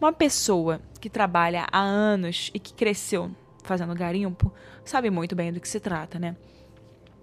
uma 0.00 0.12
pessoa 0.12 0.80
que 1.00 1.08
trabalha 1.08 1.66
há 1.70 1.80
anos 1.80 2.50
e 2.52 2.58
que 2.58 2.74
cresceu 2.74 3.30
fazendo 3.64 3.94
garimpo, 3.94 4.52
sabe 4.84 5.10
muito 5.10 5.34
bem 5.34 5.52
do 5.52 5.60
que 5.60 5.68
se 5.68 5.80
trata, 5.80 6.18
né? 6.18 6.36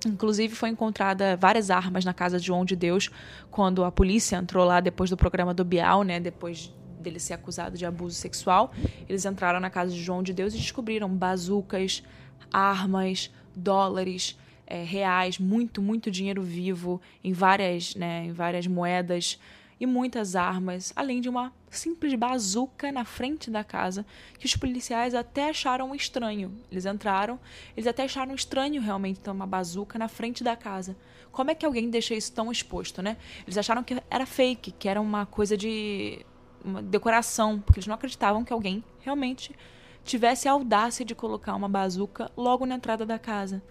Inclusive 0.05 0.53
foi 0.55 0.69
encontrada 0.69 1.35
várias 1.35 1.71
armas 1.71 2.05
na 2.05 2.13
casa 2.13 2.39
de 2.39 2.45
João 2.45 2.63
de 2.63 2.75
Deus 2.75 3.09
quando 3.49 3.83
a 3.83 3.91
polícia 3.91 4.35
entrou 4.35 4.65
lá 4.65 4.79
depois 4.79 5.09
do 5.09 5.17
programa 5.17 5.53
do 5.53 5.65
Bial, 5.65 6.03
né? 6.03 6.19
Depois 6.19 6.73
dele 6.99 7.19
ser 7.19 7.33
acusado 7.33 7.77
de 7.77 7.85
abuso 7.85 8.15
sexual, 8.15 8.71
eles 9.07 9.25
entraram 9.25 9.59
na 9.59 9.69
casa 9.69 9.91
de 9.91 10.01
João 10.01 10.21
de 10.21 10.33
Deus 10.33 10.53
e 10.53 10.57
descobriram 10.57 11.09
bazucas, 11.09 12.03
armas, 12.51 13.31
dólares, 13.55 14.37
é, 14.65 14.83
reais, 14.83 15.39
muito, 15.39 15.81
muito 15.81 16.11
dinheiro 16.11 16.41
vivo 16.41 17.01
em 17.23 17.31
várias, 17.31 17.95
né, 17.95 18.25
em 18.25 18.33
várias 18.33 18.67
moedas 18.67 19.39
e 19.79 19.85
muitas 19.85 20.35
armas, 20.35 20.91
além 20.95 21.21
de 21.21 21.29
uma 21.29 21.53
simples 21.69 22.13
bazuca 22.15 22.91
na 22.91 23.03
frente 23.03 23.51
da 23.51 23.63
casa, 23.63 24.05
que 24.39 24.45
os 24.45 24.55
policiais 24.55 25.13
até 25.13 25.49
acharam 25.49 25.93
estranho. 25.93 26.51
Eles 26.71 26.85
entraram, 26.85 27.39
eles 27.75 27.87
até 27.87 28.03
acharam 28.03 28.33
estranho 28.33 28.81
realmente 28.81 29.19
ter 29.19 29.29
uma 29.29 29.45
bazuca 29.45 29.99
na 29.99 30.07
frente 30.07 30.43
da 30.43 30.55
casa. 30.55 30.95
Como 31.31 31.51
é 31.51 31.55
que 31.55 31.65
alguém 31.65 31.89
deixa 31.89 32.15
isso 32.15 32.31
tão 32.31 32.51
exposto, 32.51 33.01
né? 33.01 33.17
Eles 33.43 33.57
acharam 33.57 33.83
que 33.83 34.01
era 34.09 34.25
fake, 34.25 34.71
que 34.71 34.89
era 34.89 34.99
uma 34.99 35.25
coisa 35.25 35.55
de 35.55 36.25
uma 36.63 36.81
decoração, 36.81 37.59
porque 37.59 37.79
eles 37.79 37.87
não 37.87 37.95
acreditavam 37.95 38.43
que 38.43 38.53
alguém 38.53 38.83
realmente 39.01 39.55
tivesse 40.03 40.47
a 40.47 40.53
audácia 40.53 41.05
de 41.05 41.13
colocar 41.13 41.53
uma 41.55 41.69
bazuca 41.69 42.31
logo 42.35 42.65
na 42.65 42.75
entrada 42.75 43.05
da 43.05 43.19
casa. 43.19 43.61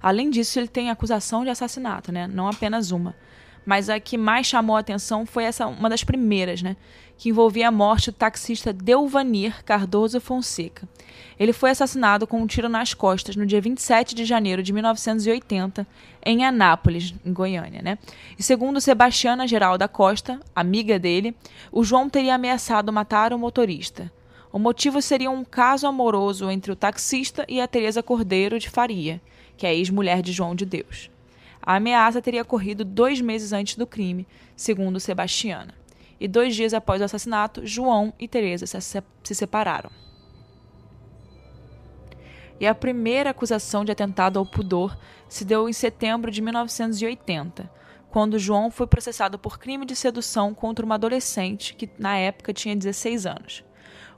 Além 0.00 0.30
disso, 0.30 0.58
ele 0.58 0.68
tem 0.68 0.90
acusação 0.90 1.42
de 1.42 1.50
assassinato, 1.50 2.12
né? 2.12 2.26
Não 2.26 2.46
apenas 2.46 2.90
uma 2.90 3.16
mas 3.66 3.90
a 3.90 3.98
que 3.98 4.16
mais 4.16 4.46
chamou 4.46 4.76
a 4.76 4.80
atenção 4.80 5.26
foi 5.26 5.42
essa 5.42 5.66
uma 5.66 5.90
das 5.90 6.04
primeiras, 6.04 6.62
né? 6.62 6.76
Que 7.18 7.30
envolvia 7.30 7.68
a 7.68 7.72
morte 7.72 8.12
do 8.12 8.16
taxista 8.16 8.72
Delvanir 8.72 9.64
Cardoso 9.64 10.20
Fonseca. 10.20 10.88
Ele 11.38 11.52
foi 11.52 11.70
assassinado 11.70 12.26
com 12.26 12.40
um 12.40 12.46
tiro 12.46 12.68
nas 12.68 12.94
costas 12.94 13.34
no 13.34 13.44
dia 13.44 13.60
27 13.60 14.14
de 14.14 14.24
janeiro 14.24 14.62
de 14.62 14.72
1980, 14.72 15.86
em 16.24 16.44
Anápolis, 16.44 17.14
em 17.24 17.32
Goiânia, 17.32 17.82
né? 17.82 17.98
E 18.38 18.42
segundo 18.42 18.80
Sebastiana 18.80 19.48
Geralda 19.48 19.88
Costa, 19.88 20.40
amiga 20.54 20.98
dele, 20.98 21.34
o 21.72 21.82
João 21.82 22.08
teria 22.08 22.34
ameaçado 22.36 22.92
matar 22.92 23.32
o 23.32 23.38
motorista. 23.38 24.10
O 24.52 24.58
motivo 24.58 25.02
seria 25.02 25.30
um 25.30 25.44
caso 25.44 25.86
amoroso 25.86 26.50
entre 26.50 26.72
o 26.72 26.76
taxista 26.76 27.44
e 27.48 27.60
a 27.60 27.66
Teresa 27.66 28.02
Cordeiro 28.02 28.58
de 28.58 28.70
Faria, 28.70 29.20
que 29.56 29.66
é 29.66 29.74
ex-mulher 29.74 30.22
de 30.22 30.32
João 30.32 30.54
de 30.54 30.64
Deus. 30.64 31.10
A 31.66 31.74
ameaça 31.74 32.22
teria 32.22 32.42
ocorrido 32.42 32.84
dois 32.84 33.20
meses 33.20 33.52
antes 33.52 33.74
do 33.74 33.88
crime, 33.88 34.24
segundo 34.54 35.00
Sebastiana. 35.00 35.74
E 36.20 36.28
dois 36.28 36.54
dias 36.54 36.72
após 36.72 37.02
o 37.02 37.04
assassinato, 37.04 37.66
João 37.66 38.14
e 38.20 38.28
Teresa 38.28 38.66
se, 38.66 39.02
se 39.24 39.34
separaram. 39.34 39.90
E 42.60 42.66
a 42.68 42.74
primeira 42.74 43.30
acusação 43.30 43.84
de 43.84 43.90
atentado 43.90 44.38
ao 44.38 44.46
pudor 44.46 44.96
se 45.28 45.44
deu 45.44 45.68
em 45.68 45.72
setembro 45.72 46.30
de 46.30 46.40
1980, 46.40 47.68
quando 48.10 48.38
João 48.38 48.70
foi 48.70 48.86
processado 48.86 49.36
por 49.36 49.58
crime 49.58 49.84
de 49.84 49.96
sedução 49.96 50.54
contra 50.54 50.86
uma 50.86 50.94
adolescente 50.94 51.74
que, 51.74 51.90
na 51.98 52.16
época, 52.16 52.54
tinha 52.54 52.76
16 52.76 53.26
anos. 53.26 53.64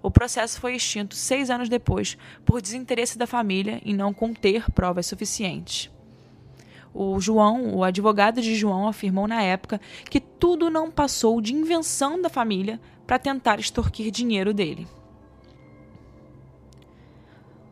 O 0.02 0.10
processo 0.10 0.60
foi 0.60 0.76
extinto 0.76 1.16
seis 1.16 1.48
anos 1.48 1.68
depois 1.70 2.16
por 2.44 2.60
desinteresse 2.60 3.16
da 3.16 3.26
família 3.26 3.80
em 3.84 3.94
não 3.94 4.12
conter 4.12 4.70
provas 4.70 5.06
suficientes. 5.06 5.90
O 7.00 7.20
João, 7.20 7.76
o 7.76 7.84
advogado 7.84 8.42
de 8.42 8.56
João, 8.56 8.88
afirmou 8.88 9.28
na 9.28 9.40
época 9.40 9.80
que 10.10 10.18
tudo 10.18 10.68
não 10.68 10.90
passou 10.90 11.40
de 11.40 11.54
invenção 11.54 12.20
da 12.20 12.28
família 12.28 12.80
para 13.06 13.20
tentar 13.20 13.60
extorquir 13.60 14.10
dinheiro 14.10 14.52
dele. 14.52 14.84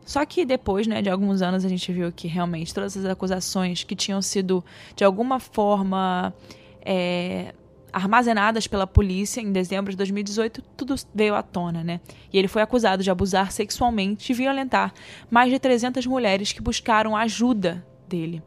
Só 0.05 0.25
que 0.25 0.45
depois, 0.45 0.87
né, 0.87 1.01
de 1.01 1.09
alguns 1.09 1.41
anos, 1.41 1.65
a 1.65 1.67
gente 1.67 1.91
viu 1.91 2.09
que 2.09 2.25
realmente 2.25 2.73
todas 2.73 2.95
as 2.95 3.03
acusações 3.03 3.83
que 3.83 3.97
tinham 3.97 4.21
sido 4.21 4.63
de 4.95 5.03
alguma 5.03 5.41
forma 5.41 6.33
é, 6.81 7.53
armazenadas 7.91 8.65
pela 8.65 8.87
polícia 8.87 9.41
em 9.41 9.51
dezembro 9.51 9.91
de 9.91 9.97
2018, 9.97 10.61
tudo 10.77 10.95
veio 11.13 11.35
à 11.35 11.43
tona, 11.43 11.83
né? 11.83 11.99
E 12.31 12.37
ele 12.37 12.47
foi 12.47 12.61
acusado 12.61 13.03
de 13.03 13.11
abusar 13.11 13.51
sexualmente 13.51 14.31
e 14.31 14.35
violentar 14.35 14.93
mais 15.29 15.51
de 15.51 15.59
300 15.59 16.05
mulheres 16.05 16.53
que 16.53 16.61
buscaram 16.61 17.13
ajuda 17.13 17.85
dele. 18.07 18.41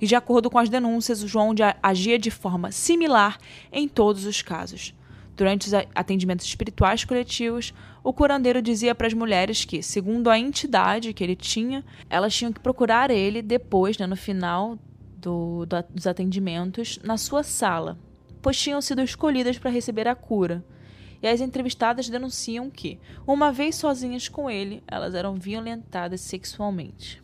E 0.00 0.06
de 0.06 0.14
acordo 0.14 0.50
com 0.50 0.58
as 0.58 0.68
denúncias, 0.68 1.22
o 1.22 1.28
João 1.28 1.54
agia 1.82 2.18
de 2.18 2.30
forma 2.30 2.70
similar 2.70 3.38
em 3.72 3.88
todos 3.88 4.24
os 4.24 4.42
casos. 4.42 4.94
Durante 5.36 5.66
os 5.66 5.74
atendimentos 5.94 6.46
espirituais 6.46 7.04
coletivos, 7.04 7.74
o 8.04 8.12
curandeiro 8.12 8.62
dizia 8.62 8.94
para 8.94 9.08
as 9.08 9.14
mulheres 9.14 9.64
que, 9.64 9.82
segundo 9.82 10.30
a 10.30 10.38
entidade 10.38 11.12
que 11.12 11.24
ele 11.24 11.34
tinha, 11.34 11.84
elas 12.08 12.34
tinham 12.34 12.52
que 12.52 12.60
procurar 12.60 13.10
ele 13.10 13.42
depois, 13.42 13.98
né, 13.98 14.06
no 14.06 14.14
final 14.14 14.78
do, 15.16 15.66
do, 15.66 15.76
dos 15.90 16.06
atendimentos, 16.06 17.00
na 17.02 17.16
sua 17.16 17.42
sala, 17.42 17.98
pois 18.40 18.60
tinham 18.60 18.80
sido 18.80 19.02
escolhidas 19.02 19.58
para 19.58 19.70
receber 19.70 20.06
a 20.06 20.14
cura. 20.14 20.64
E 21.20 21.26
as 21.26 21.40
entrevistadas 21.40 22.08
denunciam 22.08 22.70
que, 22.70 23.00
uma 23.26 23.50
vez 23.50 23.74
sozinhas 23.76 24.28
com 24.28 24.48
ele, 24.48 24.84
elas 24.86 25.14
eram 25.14 25.34
violentadas 25.34 26.20
sexualmente. 26.20 27.23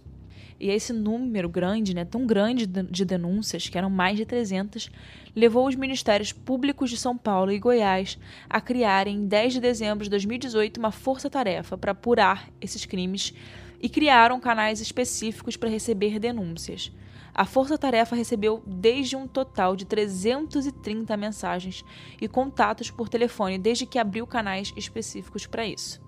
E 0.60 0.68
esse 0.68 0.92
número 0.92 1.48
grande, 1.48 1.94
né, 1.94 2.04
tão 2.04 2.26
grande 2.26 2.66
de 2.66 3.04
denúncias, 3.06 3.66
que 3.66 3.78
eram 3.78 3.88
mais 3.88 4.18
de 4.18 4.26
300, 4.26 4.90
levou 5.34 5.66
os 5.66 5.74
ministérios 5.74 6.32
públicos 6.32 6.90
de 6.90 6.98
São 6.98 7.16
Paulo 7.16 7.50
e 7.50 7.58
Goiás 7.58 8.18
a 8.48 8.60
criarem, 8.60 9.16
em 9.16 9.26
10 9.26 9.54
de 9.54 9.60
dezembro 9.60 10.04
de 10.04 10.10
2018, 10.10 10.76
uma 10.76 10.92
força-tarefa 10.92 11.78
para 11.78 11.92
apurar 11.92 12.50
esses 12.60 12.84
crimes 12.84 13.32
e 13.80 13.88
criaram 13.88 14.38
canais 14.38 14.82
específicos 14.82 15.56
para 15.56 15.70
receber 15.70 16.18
denúncias. 16.18 16.92
A 17.34 17.46
força-tarefa 17.46 18.14
recebeu 18.14 18.62
desde 18.66 19.16
um 19.16 19.26
total 19.26 19.74
de 19.74 19.86
330 19.86 21.16
mensagens 21.16 21.82
e 22.20 22.28
contatos 22.28 22.90
por 22.90 23.08
telefone 23.08 23.58
desde 23.58 23.86
que 23.86 23.98
abriu 23.98 24.26
canais 24.26 24.74
específicos 24.76 25.46
para 25.46 25.64
isso. 25.64 26.02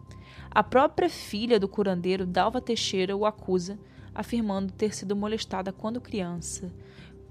A 0.51 0.62
própria 0.62 1.09
filha 1.09 1.59
do 1.59 1.67
curandeiro, 1.67 2.27
Dalva 2.27 2.61
Teixeira, 2.61 3.17
o 3.17 3.25
acusa 3.25 3.79
afirmando 4.14 4.72
ter 4.72 4.94
sido 4.94 5.16
molestada 5.16 5.72
quando 5.72 6.01
criança. 6.01 6.72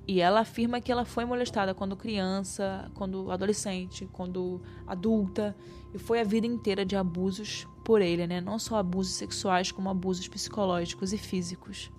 E 0.08 0.20
ela 0.20 0.42
afirma 0.42 0.82
que 0.82 0.92
ela 0.92 1.06
foi 1.06 1.26
molestada 1.26 1.74
quando 1.74 1.96
criança, 1.96 2.92
quando 2.96 3.32
adolescente, 3.32 4.10
quando 4.12 4.62
adulta, 4.88 5.56
e 5.94 6.00
foi 6.00 6.20
a 6.20 6.24
vida 6.24 6.48
inteira 6.48 6.84
de 6.84 6.96
abusos 6.96 7.68
por 7.84 8.02
ele, 8.02 8.26
né? 8.26 8.42
Não 8.42 8.58
só 8.58 8.78
abusos 8.78 9.14
sexuais, 9.14 9.72
como 9.72 9.90
abusos 9.90 10.28
psicológicos 10.28 11.14
e 11.14 11.18
físicos. 11.18 11.92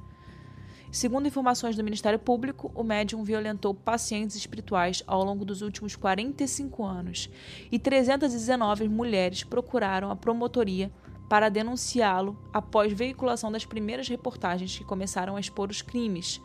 Segundo 0.91 1.27
informações 1.27 1.75
do 1.75 1.83
Ministério 1.83 2.19
Público, 2.19 2.71
o 2.75 2.85
médium 2.85 3.25
violentou 3.25 3.73
pacientes 3.73 4.37
espirituais 4.37 5.03
ao 5.07 5.25
longo 5.25 5.43
dos 5.43 5.63
últimos 5.63 5.97
45 5.97 6.85
anos 6.85 7.31
e 7.71 7.79
319 7.79 8.91
mulheres 8.91 9.43
procuraram 9.43 10.11
a 10.11 10.17
promotoria 10.17 10.93
para 11.29 11.49
denunciá-lo 11.49 12.37
após 12.53 12.93
veiculação 12.93 13.51
das 13.51 13.65
primeiras 13.65 14.09
reportagens 14.09 14.77
que 14.77 14.85
começaram 14.85 15.37
a 15.37 15.41
expor 15.41 15.71
os 15.71 15.83
crimes 15.83 16.41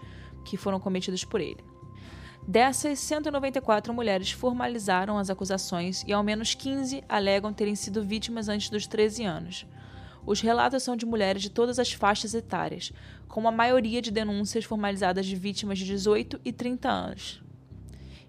que 0.46 0.58
foram 0.58 0.80
cometidos 0.80 1.24
por 1.24 1.42
ele. 1.42 1.64
Dessas, 2.48 3.00
194 3.00 3.94
mulheres 3.94 4.32
formalizaram 4.32 5.18
as 5.18 5.30
acusações 5.30 6.04
e 6.08 6.14
ao 6.14 6.24
menos 6.24 6.54
15 6.54 7.04
alegam 7.10 7.52
terem 7.52 7.76
sido 7.76 8.02
vítimas 8.02 8.48
antes 8.48 8.70
dos 8.70 8.88
13 8.88 9.26
anos. 9.26 9.66
Os 10.26 10.40
relatos 10.40 10.84
são 10.84 10.96
de 10.96 11.06
mulheres 11.06 11.42
de 11.42 11.50
todas 11.50 11.78
as 11.78 11.92
faixas 11.92 12.34
etárias, 12.34 12.94
com 13.28 13.46
a 13.48 13.52
maioria 13.52 14.02
de 14.02 14.12
denúncias 14.12 14.64
formalizadas 14.64 15.26
de 15.26 15.36
vítimas 15.36 15.78
de 15.78 15.86
18 15.86 16.40
e 16.46 16.54
30 16.54 16.90
anos. 16.90 17.44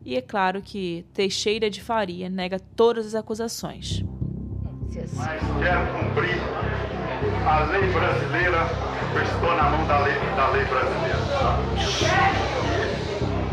E 0.05 0.17
é 0.17 0.23
claro 0.23 0.63
que 0.63 1.05
Teixeira 1.13 1.71
de 1.71 1.81
Faria 1.81 2.29
nega 2.29 2.59
todas 2.59 3.07
as 3.07 3.15
acusações. 3.15 4.05
Mas 5.15 5.43
quero 5.63 5.87
cumprir 5.93 6.41
a 7.47 7.65
lei 7.67 7.93
brasileira, 7.93 8.67
eu 9.15 9.23
estou 9.23 9.55
na 9.55 9.65
mão 9.65 9.87
da 9.87 9.99
lei, 9.99 10.15
da 10.35 10.49
lei 10.49 10.65
brasileira. 10.65 11.19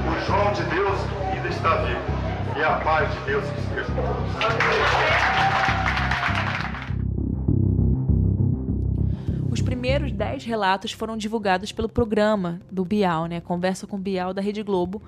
O 0.07 0.25
João 0.25 0.53
de 0.53 0.63
Deus 0.63 0.97
ainda 1.33 1.49
está 1.49 1.75
vivo. 1.83 1.99
E 2.57 2.63
a 2.63 2.77
paz 2.77 3.13
de 3.13 3.19
Deus 3.25 3.43
que 3.43 3.59
esteja 3.59 3.83
com 3.91 4.01
Os 9.51 9.61
primeiros 9.61 10.13
dez 10.13 10.45
relatos 10.45 10.93
foram 10.93 11.17
divulgados 11.17 11.73
pelo 11.73 11.89
programa 11.89 12.61
do 12.71 12.85
Bial, 12.85 13.25
né, 13.25 13.41
Conversa 13.41 13.85
com 13.85 13.99
Bial 13.99 14.33
da 14.33 14.41
Rede 14.41 14.63
Globo, 14.63 15.01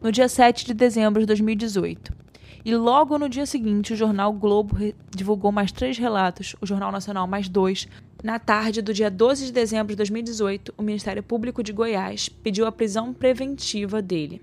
no 0.00 0.12
dia 0.12 0.28
7 0.28 0.66
de 0.66 0.72
dezembro 0.72 1.20
de 1.20 1.26
2018. 1.26 2.23
E 2.64 2.74
logo 2.74 3.18
no 3.18 3.28
dia 3.28 3.44
seguinte, 3.44 3.92
o 3.92 3.96
jornal 3.96 4.32
Globo 4.32 4.78
divulgou 5.14 5.52
mais 5.52 5.70
três 5.70 5.98
relatos, 5.98 6.56
o 6.62 6.66
Jornal 6.66 6.90
Nacional 6.90 7.26
mais 7.26 7.46
dois. 7.46 7.86
Na 8.22 8.38
tarde 8.38 8.80
do 8.80 8.94
dia 8.94 9.10
12 9.10 9.46
de 9.46 9.52
dezembro 9.52 9.88
de 9.88 9.96
2018, 9.96 10.72
o 10.78 10.82
Ministério 10.82 11.22
Público 11.22 11.62
de 11.62 11.74
Goiás 11.74 12.30
pediu 12.30 12.66
a 12.66 12.72
prisão 12.72 13.12
preventiva 13.12 14.00
dele. 14.00 14.40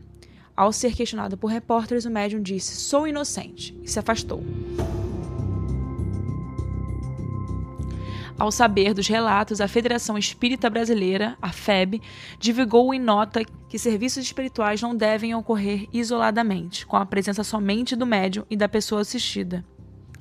Ao 0.55 0.71
ser 0.71 0.93
questionado 0.93 1.35
por 1.35 1.47
repórteres, 1.47 2.05
o 2.05 2.11
médium 2.11 2.43
disse: 2.43 2.75
Sou 2.75 3.07
inocente 3.07 3.75
e 3.81 3.89
se 3.89 3.97
afastou. 3.97 4.43
Ao 8.41 8.51
saber 8.51 8.95
dos 8.95 9.07
relatos, 9.07 9.61
a 9.61 9.67
Federação 9.67 10.17
Espírita 10.17 10.67
Brasileira, 10.67 11.37
a 11.39 11.51
FEB, 11.51 12.01
divulgou 12.39 12.91
em 12.91 12.99
nota 12.99 13.45
que 13.69 13.77
serviços 13.77 14.23
espirituais 14.23 14.81
não 14.81 14.95
devem 14.95 15.35
ocorrer 15.35 15.87
isoladamente, 15.93 16.83
com 16.87 16.97
a 16.97 17.05
presença 17.05 17.43
somente 17.43 17.95
do 17.95 18.03
médium 18.03 18.43
e 18.49 18.55
da 18.55 18.67
pessoa 18.67 19.01
assistida. 19.01 19.63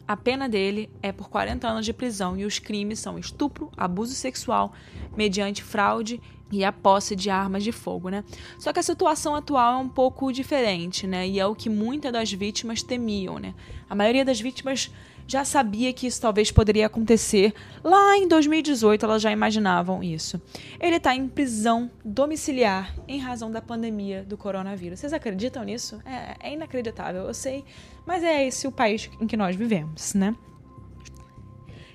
A 0.06 0.18
pena 0.18 0.50
dele 0.50 0.90
é 1.02 1.12
por 1.12 1.30
40 1.30 1.66
anos 1.66 1.86
de 1.86 1.94
prisão 1.94 2.36
e 2.36 2.44
os 2.44 2.58
crimes 2.58 2.98
são 2.98 3.18
estupro, 3.18 3.70
abuso 3.74 4.12
sexual, 4.12 4.74
mediante 5.16 5.64
fraude 5.64 6.20
e 6.50 6.64
a 6.64 6.72
posse 6.72 7.14
de 7.14 7.30
armas 7.30 7.62
de 7.62 7.72
fogo, 7.72 8.08
né? 8.08 8.24
Só 8.58 8.72
que 8.72 8.78
a 8.78 8.82
situação 8.82 9.34
atual 9.34 9.74
é 9.74 9.76
um 9.76 9.88
pouco 9.88 10.32
diferente, 10.32 11.06
né? 11.06 11.28
E 11.28 11.38
é 11.38 11.46
o 11.46 11.54
que 11.54 11.68
muitas 11.68 12.12
das 12.12 12.32
vítimas 12.32 12.82
temiam, 12.82 13.38
né? 13.38 13.54
A 13.88 13.94
maioria 13.94 14.24
das 14.24 14.40
vítimas 14.40 14.90
já 15.30 15.44
sabia 15.44 15.92
que 15.92 16.08
isso 16.08 16.20
talvez 16.20 16.50
poderia 16.50 16.86
acontecer. 16.86 17.54
Lá 17.84 18.16
em 18.16 18.26
2018 18.26 19.04
elas 19.04 19.22
já 19.22 19.30
imaginavam 19.30 20.02
isso. 20.02 20.42
Ele 20.80 20.96
está 20.96 21.14
em 21.14 21.28
prisão 21.28 21.88
domiciliar 22.04 22.92
em 23.06 23.20
razão 23.20 23.48
da 23.48 23.62
pandemia 23.62 24.24
do 24.24 24.36
coronavírus. 24.36 24.98
Vocês 24.98 25.12
acreditam 25.12 25.62
nisso? 25.62 26.00
É, 26.04 26.48
é 26.48 26.52
inacreditável, 26.52 27.22
eu 27.22 27.34
sei, 27.34 27.64
mas 28.04 28.24
é 28.24 28.44
esse 28.44 28.66
o 28.66 28.72
país 28.72 29.08
em 29.20 29.26
que 29.28 29.36
nós 29.36 29.54
vivemos, 29.54 30.14
né? 30.14 30.34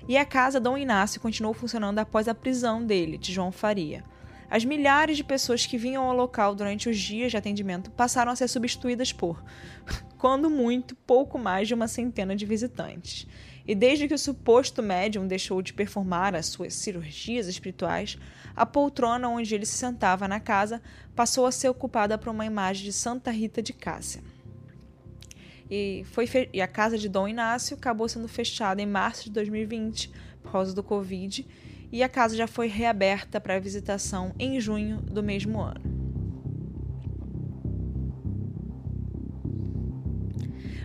E 0.08 0.16
a 0.16 0.24
casa 0.24 0.58
Dom 0.58 0.78
Inácio 0.78 1.20
continuou 1.20 1.52
funcionando 1.52 1.98
após 1.98 2.28
a 2.28 2.34
prisão 2.34 2.82
dele, 2.82 3.18
de 3.18 3.34
João 3.34 3.52
Faria. 3.52 4.04
As 4.50 4.64
milhares 4.64 5.16
de 5.16 5.24
pessoas 5.24 5.66
que 5.66 5.76
vinham 5.76 6.04
ao 6.04 6.16
local 6.16 6.54
durante 6.54 6.88
os 6.88 6.98
dias 6.98 7.30
de 7.30 7.36
atendimento 7.36 7.90
passaram 7.90 8.30
a 8.30 8.36
ser 8.36 8.48
substituídas 8.48 9.12
por, 9.12 9.42
quando 10.16 10.48
muito, 10.48 10.94
pouco 10.94 11.38
mais 11.38 11.66
de 11.66 11.74
uma 11.74 11.88
centena 11.88 12.36
de 12.36 12.46
visitantes. 12.46 13.26
E 13.66 13.74
desde 13.74 14.06
que 14.06 14.14
o 14.14 14.18
suposto 14.18 14.82
médium 14.82 15.26
deixou 15.26 15.60
de 15.60 15.72
performar 15.72 16.36
as 16.36 16.46
suas 16.46 16.74
cirurgias 16.74 17.48
espirituais, 17.48 18.16
a 18.54 18.64
poltrona 18.64 19.28
onde 19.28 19.52
ele 19.52 19.66
se 19.66 19.74
sentava 19.74 20.28
na 20.28 20.38
casa 20.38 20.80
passou 21.16 21.46
a 21.46 21.52
ser 21.52 21.68
ocupada 21.68 22.16
por 22.16 22.28
uma 22.28 22.46
imagem 22.46 22.84
de 22.84 22.92
Santa 22.92 23.32
Rita 23.32 23.60
de 23.60 23.72
Cássia. 23.72 24.22
E, 25.68 26.04
foi 26.12 26.28
e 26.52 26.62
a 26.62 26.68
casa 26.68 26.96
de 26.96 27.08
Dom 27.08 27.26
Inácio 27.26 27.76
acabou 27.76 28.08
sendo 28.08 28.28
fechada 28.28 28.80
em 28.80 28.86
março 28.86 29.24
de 29.24 29.30
2020 29.32 30.12
por 30.40 30.52
causa 30.52 30.72
do 30.72 30.82
Covid 30.82 31.44
e 31.96 32.02
a 32.02 32.10
casa 32.10 32.36
já 32.36 32.46
foi 32.46 32.68
reaberta 32.68 33.40
para 33.40 33.58
visitação 33.58 34.34
em 34.38 34.60
junho 34.60 34.98
do 35.00 35.22
mesmo 35.22 35.62
ano. 35.62 35.80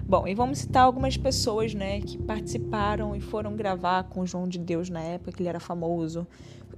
Bom, 0.05 0.25
e 0.25 0.33
vamos 0.33 0.59
citar 0.59 0.83
algumas 0.83 1.17
pessoas, 1.17 1.73
né, 1.73 1.99
que 1.99 2.17
participaram 2.17 3.13
e 3.13 3.19
foram 3.19 3.57
gravar 3.57 4.03
com 4.05 4.25
João 4.25 4.47
de 4.47 4.57
Deus 4.57 4.89
na 4.89 5.01
época 5.01 5.33
que 5.33 5.41
ele 5.41 5.49
era 5.49 5.59
famoso. 5.59 6.25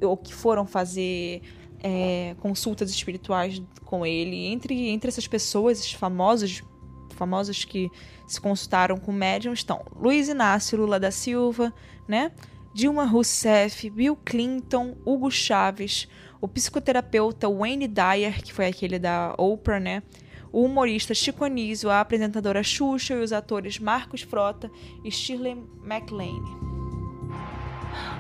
ou 0.02 0.18
que 0.18 0.34
foram 0.34 0.66
fazer 0.66 1.44
é, 1.84 2.36
consultas 2.40 2.90
espirituais 2.90 3.62
com 3.86 4.04
ele. 4.04 4.48
Entre, 4.48 4.90
entre 4.90 5.10
essas 5.10 5.28
pessoas, 5.28 5.78
esses 5.78 5.94
famosos, 5.94 6.64
famosos 7.12 7.64
que 7.64 7.88
se 8.28 8.42
consultaram 8.42 8.98
com 8.98 9.12
médium 9.12 9.54
estão 9.54 9.86
Luiz 9.96 10.28
Inácio 10.28 10.80
Lula 10.80 11.00
da 11.00 11.12
Silva, 11.12 11.72
né? 12.08 12.32
Dilma 12.74 13.06
Rousseff, 13.06 13.88
Bill 13.88 14.18
Clinton, 14.26 14.98
Hugo 15.06 15.30
Chaves, 15.30 16.08
o 16.42 16.48
psicoterapeuta 16.48 17.48
Wayne 17.48 17.88
Dyer, 17.88 18.42
que 18.42 18.52
foi 18.52 18.66
aquele 18.66 18.98
da 18.98 19.36
Oprah, 19.38 19.80
né? 19.80 20.02
O 20.52 20.66
humorista 20.66 21.14
Chico 21.14 21.46
Anísio, 21.46 21.92
a 21.92 22.00
apresentadora 22.00 22.64
Xuxa 22.64 23.14
e 23.14 23.22
os 23.22 23.32
atores 23.32 23.78
Marcos 23.78 24.24
Frota 24.24 24.72
e 25.04 25.12
Shirley 25.12 25.56
MacLaine. 25.84 26.42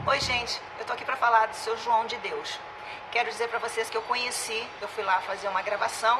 Oi, 0.05 0.19
gente, 0.21 0.61
eu 0.79 0.85
tô 0.85 0.93
aqui 0.93 1.03
para 1.03 1.15
falar 1.15 1.47
do 1.47 1.55
seu 1.55 1.75
João 1.79 2.05
de 2.05 2.17
Deus. 2.17 2.59
Quero 3.11 3.31
dizer 3.31 3.47
para 3.47 3.57
vocês 3.57 3.89
que 3.89 3.97
eu 3.97 4.03
conheci, 4.03 4.63
eu 4.79 4.87
fui 4.87 5.03
lá 5.03 5.19
fazer 5.21 5.47
uma 5.47 5.63
gravação, 5.63 6.19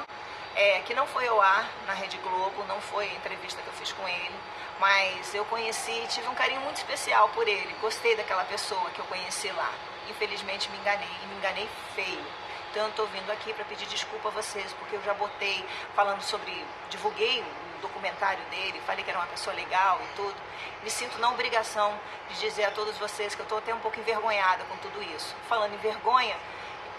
é, 0.55 0.79
que 0.81 0.93
não 0.93 1.07
foi 1.07 1.27
ao 1.27 1.41
ar 1.41 1.69
na 1.87 1.93
Rede 1.93 2.17
Globo, 2.17 2.63
não 2.67 2.79
foi 2.81 3.05
a 3.09 3.13
entrevista 3.13 3.61
que 3.61 3.67
eu 3.67 3.73
fiz 3.73 3.91
com 3.91 4.07
ele, 4.07 4.35
mas 4.79 5.33
eu 5.33 5.45
conheci 5.45 5.91
e 5.91 6.07
tive 6.07 6.27
um 6.27 6.35
carinho 6.35 6.61
muito 6.61 6.77
especial 6.77 7.29
por 7.29 7.47
ele. 7.47 7.73
Gostei 7.81 8.15
daquela 8.15 8.43
pessoa 8.45 8.89
que 8.91 8.99
eu 8.99 9.05
conheci 9.05 9.49
lá. 9.51 9.71
Infelizmente 10.09 10.69
me 10.69 10.77
enganei, 10.77 11.09
e 11.23 11.27
me 11.27 11.35
enganei 11.35 11.69
feio. 11.95 12.25
Então 12.71 12.83
eu 12.83 12.89
estou 12.89 13.07
vindo 13.07 13.31
aqui 13.31 13.53
para 13.53 13.63
pedir 13.65 13.85
desculpa 13.85 14.29
a 14.29 14.31
vocês, 14.31 14.73
porque 14.73 14.95
eu 14.95 15.03
já 15.03 15.13
botei 15.13 15.63
falando 15.95 16.21
sobre, 16.21 16.65
divulguei 16.89 17.41
o 17.41 17.81
documentário 17.81 18.43
dele, 18.45 18.81
falei 18.85 19.03
que 19.03 19.09
era 19.09 19.19
uma 19.19 19.27
pessoa 19.27 19.55
legal 19.55 20.01
e 20.03 20.15
tudo. 20.15 20.35
Me 20.83 20.89
sinto 20.89 21.19
na 21.19 21.29
obrigação 21.29 21.97
de 22.29 22.39
dizer 22.39 22.65
a 22.65 22.71
todos 22.71 22.97
vocês 22.97 23.35
que 23.35 23.41
eu 23.41 23.45
estou 23.45 23.59
até 23.59 23.73
um 23.73 23.79
pouco 23.79 23.99
envergonhada 23.99 24.63
com 24.65 24.75
tudo 24.77 25.03
isso. 25.03 25.35
Falando 25.47 25.73
em 25.75 25.77
vergonha, 25.77 26.35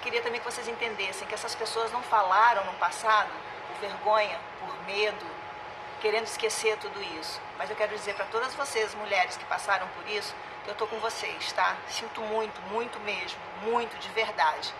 queria 0.04 0.20
também 0.20 0.38
que 0.38 0.44
vocês 0.44 0.68
entendessem 0.68 1.26
que 1.26 1.32
essas 1.32 1.54
pessoas 1.54 1.90
não 1.90 2.02
falaram 2.02 2.62
no 2.66 2.74
passado 2.74 3.30
por 3.66 3.80
vergonha, 3.80 4.38
por 4.60 4.84
medo, 4.84 5.26
querendo 6.02 6.26
esquecer 6.26 6.76
tudo 6.76 7.02
isso. 7.18 7.40
Mas 7.56 7.70
eu 7.70 7.76
quero 7.76 7.96
dizer 7.96 8.14
para 8.14 8.26
todas 8.26 8.54
vocês, 8.54 8.94
mulheres 8.94 9.38
que 9.38 9.44
passaram 9.46 9.88
por 9.88 10.06
isso, 10.06 10.34
que 10.62 10.70
eu 10.70 10.74
tô 10.74 10.86
com 10.86 10.98
vocês, 10.98 11.50
tá? 11.52 11.74
Sinto 11.88 12.20
muito, 12.20 12.60
muito 12.70 13.00
mesmo, 13.00 13.40
muito 13.62 13.98
de 13.98 14.10
verdade. 14.10 14.74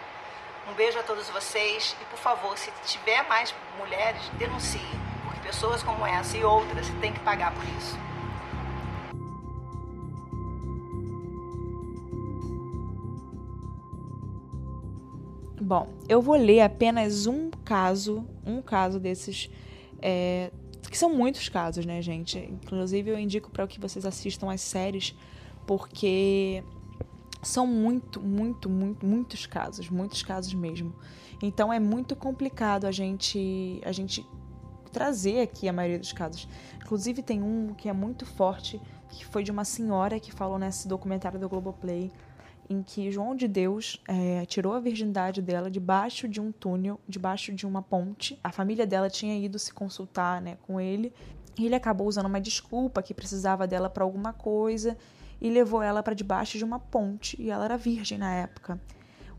Um 0.69 0.75
beijo 0.75 0.99
a 0.99 1.03
todos 1.03 1.31
vocês 1.31 1.97
e, 2.03 2.05
por 2.05 2.19
favor, 2.19 2.57
se 2.59 2.71
tiver 2.85 3.23
mais 3.23 3.55
mulheres, 3.79 4.29
denunciem, 4.35 5.01
porque 5.25 5.41
pessoas 5.41 5.83
como 5.83 6.07
essa 6.07 6.37
e 6.37 6.45
outras 6.45 6.87
têm 7.01 7.15
que 7.15 7.21
pagar 7.21 7.51
por 7.55 7.65
isso. 7.79 8.04
Bom, 15.65 15.89
eu 16.11 16.21
vou 16.21 16.37
ler 16.37 16.61
apenas 16.61 17.27
um 17.27 17.51
caso, 17.51 18.27
um 18.45 18.61
caso 18.61 19.01
desses, 19.01 19.49
é, 19.99 20.51
que 20.91 20.99
são 20.99 21.09
muitos 21.09 21.49
casos, 21.49 21.87
né, 21.87 22.03
gente? 22.03 22.39
Inclusive 22.39 23.11
eu 23.11 23.19
indico 23.19 23.51
para 23.51 23.67
que 23.67 23.81
vocês 23.81 24.05
assistam 24.05 24.53
as 24.53 24.61
séries, 24.61 25.17
porque 25.67 26.63
são 27.43 27.67
muito, 27.67 28.21
muito, 28.21 28.69
muito, 28.69 29.07
muitos 29.07 29.47
casos, 29.47 29.89
muitos 29.89 30.23
casos 30.23 30.53
mesmo. 30.53 30.95
Então 31.43 31.73
é 31.73 31.81
muito 31.81 32.15
complicado 32.15 32.85
a 32.85 32.93
gente, 32.93 33.81
a 33.87 33.93
gente 33.93 34.23
trazer 34.93 35.41
aqui 35.41 35.67
a 35.67 35.73
maioria 35.73 35.99
dos 35.99 36.13
casos. 36.13 36.47
Inclusive 36.77 37.23
tem 37.23 37.43
um 37.43 37.73
que 37.73 37.89
é 37.89 37.93
muito 37.95 38.27
forte, 38.27 38.79
que 39.09 39.25
foi 39.25 39.43
de 39.43 39.51
uma 39.51 39.65
senhora 39.65 40.21
que 40.21 40.31
falou 40.31 40.59
nesse 40.59 40.87
documentário 40.87 41.41
do 41.41 41.49
Globoplay, 41.49 42.13
em 42.69 42.83
que 42.83 43.11
João 43.11 43.35
de 43.35 43.47
Deus 43.47 44.01
é, 44.09 44.45
tirou 44.47 44.73
a 44.73 44.81
virgindade 44.81 45.43
dela 45.43 45.71
debaixo 45.71 46.27
de 46.29 46.41
um 46.41 46.51
túnel, 46.51 46.99
debaixo 47.07 47.53
de 47.53 47.67
uma 47.67 47.83
ponte. 47.83 48.39
A 48.43 48.51
família 48.51 48.87
dela 48.87 49.11
tinha 49.11 49.37
ido 49.39 49.59
se 49.59 49.73
consultar 49.73 50.41
né, 50.41 50.57
com 50.63 50.81
ele. 50.81 51.13
E 51.59 51.67
ele 51.67 51.75
acabou 51.75 52.09
usando 52.09 52.27
uma 52.27 52.41
desculpa 52.41 53.03
que 53.03 53.15
precisava 53.15 53.67
dela 53.67 53.89
para 53.89 54.03
alguma 54.03 54.33
coisa 54.33 54.97
e 55.41 55.49
levou 55.51 55.83
ela 55.83 56.03
para 56.03 56.15
debaixo 56.15 56.59
de 56.59 56.65
uma 56.65 56.79
ponte. 56.79 57.41
E 57.41 57.51
ela 57.51 57.65
era 57.65 57.77
virgem 57.77 58.19
na 58.19 58.33
época. 58.35 58.81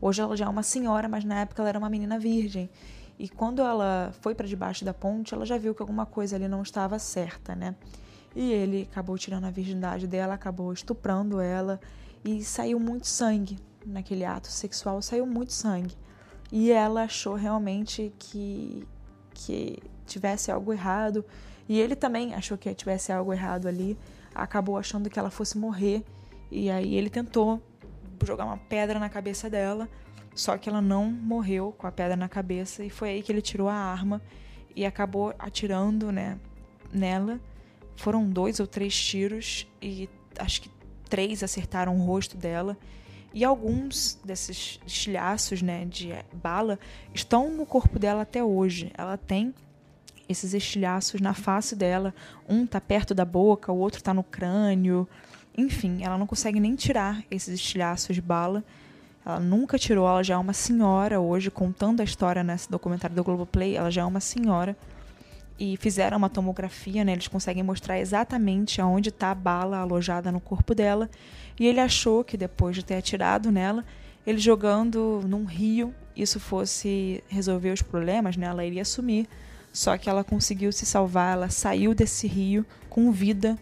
Hoje 0.00 0.22
ela 0.22 0.36
já 0.36 0.46
é 0.46 0.48
uma 0.48 0.62
senhora, 0.62 1.08
mas 1.08 1.24
na 1.24 1.40
época 1.40 1.62
ela 1.62 1.68
era 1.68 1.78
uma 1.78 1.90
menina 1.90 2.18
virgem. 2.18 2.70
E 3.18 3.28
quando 3.28 3.62
ela 3.62 4.12
foi 4.20 4.34
para 4.34 4.46
debaixo 4.46 4.84
da 4.84 4.94
ponte, 4.94 5.34
ela 5.34 5.44
já 5.44 5.56
viu 5.56 5.74
que 5.74 5.82
alguma 5.82 6.06
coisa 6.06 6.36
ali 6.36 6.48
não 6.48 6.62
estava 6.62 6.98
certa, 6.98 7.54
né? 7.54 7.74
E 8.34 8.52
ele 8.52 8.88
acabou 8.92 9.16
tirando 9.16 9.44
a 9.44 9.50
virgindade 9.50 10.06
dela, 10.06 10.34
acabou 10.34 10.70
estuprando 10.72 11.40
ela 11.40 11.80
e 12.26 12.42
saiu 12.42 12.80
muito 12.80 13.06
sangue 13.06 13.56
naquele 13.84 14.24
ato 14.24 14.48
sexual, 14.48 15.00
saiu 15.00 15.24
muito 15.24 15.52
sangue. 15.52 15.96
E 16.50 16.72
ela 16.72 17.04
achou 17.04 17.34
realmente 17.34 18.12
que 18.18 18.86
que 19.32 19.78
tivesse 20.06 20.50
algo 20.50 20.72
errado, 20.72 21.22
e 21.68 21.78
ele 21.78 21.94
também 21.94 22.34
achou 22.34 22.56
que 22.56 22.74
tivesse 22.74 23.12
algo 23.12 23.34
errado 23.34 23.68
ali, 23.68 23.98
acabou 24.34 24.78
achando 24.78 25.10
que 25.10 25.18
ela 25.18 25.30
fosse 25.30 25.58
morrer, 25.58 26.02
e 26.50 26.70
aí 26.70 26.94
ele 26.94 27.10
tentou 27.10 27.60
jogar 28.24 28.46
uma 28.46 28.56
pedra 28.56 28.98
na 28.98 29.10
cabeça 29.10 29.50
dela, 29.50 29.86
só 30.34 30.56
que 30.56 30.70
ela 30.70 30.80
não 30.80 31.10
morreu 31.10 31.74
com 31.76 31.86
a 31.86 31.92
pedra 31.92 32.16
na 32.16 32.28
cabeça. 32.28 32.82
E 32.82 32.88
foi 32.90 33.10
aí 33.10 33.22
que 33.22 33.30
ele 33.30 33.42
tirou 33.42 33.68
a 33.68 33.74
arma 33.74 34.22
e 34.74 34.86
acabou 34.86 35.34
atirando, 35.38 36.10
né, 36.10 36.38
nela. 36.92 37.38
Foram 37.94 38.28
dois 38.28 38.58
ou 38.58 38.66
três 38.66 38.94
tiros 38.94 39.66
e 39.80 40.08
acho 40.38 40.62
que 40.62 40.70
três 41.08 41.42
acertaram 41.42 41.96
o 41.96 42.04
rosto 42.04 42.36
dela. 42.36 42.76
E 43.32 43.44
alguns 43.44 44.18
desses 44.24 44.80
estilhaços 44.86 45.60
né, 45.60 45.84
de 45.84 46.14
bala 46.32 46.78
estão 47.12 47.50
no 47.50 47.66
corpo 47.66 47.98
dela 47.98 48.22
até 48.22 48.42
hoje. 48.42 48.90
Ela 48.96 49.16
tem 49.16 49.54
esses 50.28 50.54
estilhaços 50.54 51.20
na 51.20 51.34
face 51.34 51.76
dela. 51.76 52.14
Um 52.48 52.66
tá 52.66 52.80
perto 52.80 53.14
da 53.14 53.24
boca, 53.24 53.70
o 53.70 53.78
outro 53.78 54.02
tá 54.02 54.14
no 54.14 54.22
crânio. 54.22 55.06
Enfim, 55.56 56.02
ela 56.02 56.16
não 56.16 56.26
consegue 56.26 56.58
nem 56.58 56.74
tirar 56.74 57.22
esses 57.30 57.54
estilhaços 57.54 58.14
de 58.14 58.22
bala. 58.22 58.64
Ela 59.24 59.40
nunca 59.40 59.78
tirou, 59.78 60.08
ela 60.08 60.22
já 60.22 60.34
é 60.34 60.38
uma 60.38 60.52
senhora 60.52 61.20
hoje, 61.20 61.50
contando 61.50 62.00
a 62.00 62.04
história 62.04 62.44
nesse 62.44 62.70
documentário 62.70 63.16
do 63.16 63.24
Globoplay, 63.24 63.76
ela 63.76 63.90
já 63.90 64.02
é 64.02 64.04
uma 64.04 64.20
senhora 64.20 64.76
e 65.58 65.76
fizeram 65.78 66.18
uma 66.18 66.28
tomografia, 66.28 67.04
né? 67.04 67.12
Eles 67.12 67.28
conseguem 67.28 67.62
mostrar 67.62 67.98
exatamente 67.98 68.80
aonde 68.80 69.08
está 69.08 69.30
a 69.30 69.34
bala 69.34 69.78
alojada 69.78 70.30
no 70.30 70.40
corpo 70.40 70.74
dela. 70.74 71.08
E 71.58 71.66
ele 71.66 71.80
achou 71.80 72.22
que 72.22 72.36
depois 72.36 72.76
de 72.76 72.84
ter 72.84 72.96
atirado 72.96 73.50
nela, 73.50 73.84
ele 74.26 74.38
jogando 74.38 75.22
num 75.26 75.44
rio, 75.44 75.94
isso 76.14 76.38
fosse 76.38 77.22
resolver 77.28 77.70
os 77.70 77.82
problemas, 77.82 78.36
né? 78.36 78.46
Ela 78.46 78.64
iria 78.64 78.84
sumir. 78.84 79.26
Só 79.72 79.96
que 79.96 80.08
ela 80.08 80.24
conseguiu 80.24 80.72
se 80.72 80.86
salvar, 80.86 81.34
ela 81.34 81.50
saiu 81.50 81.94
desse 81.94 82.26
rio 82.26 82.64
com 82.88 83.12
vida 83.12 83.58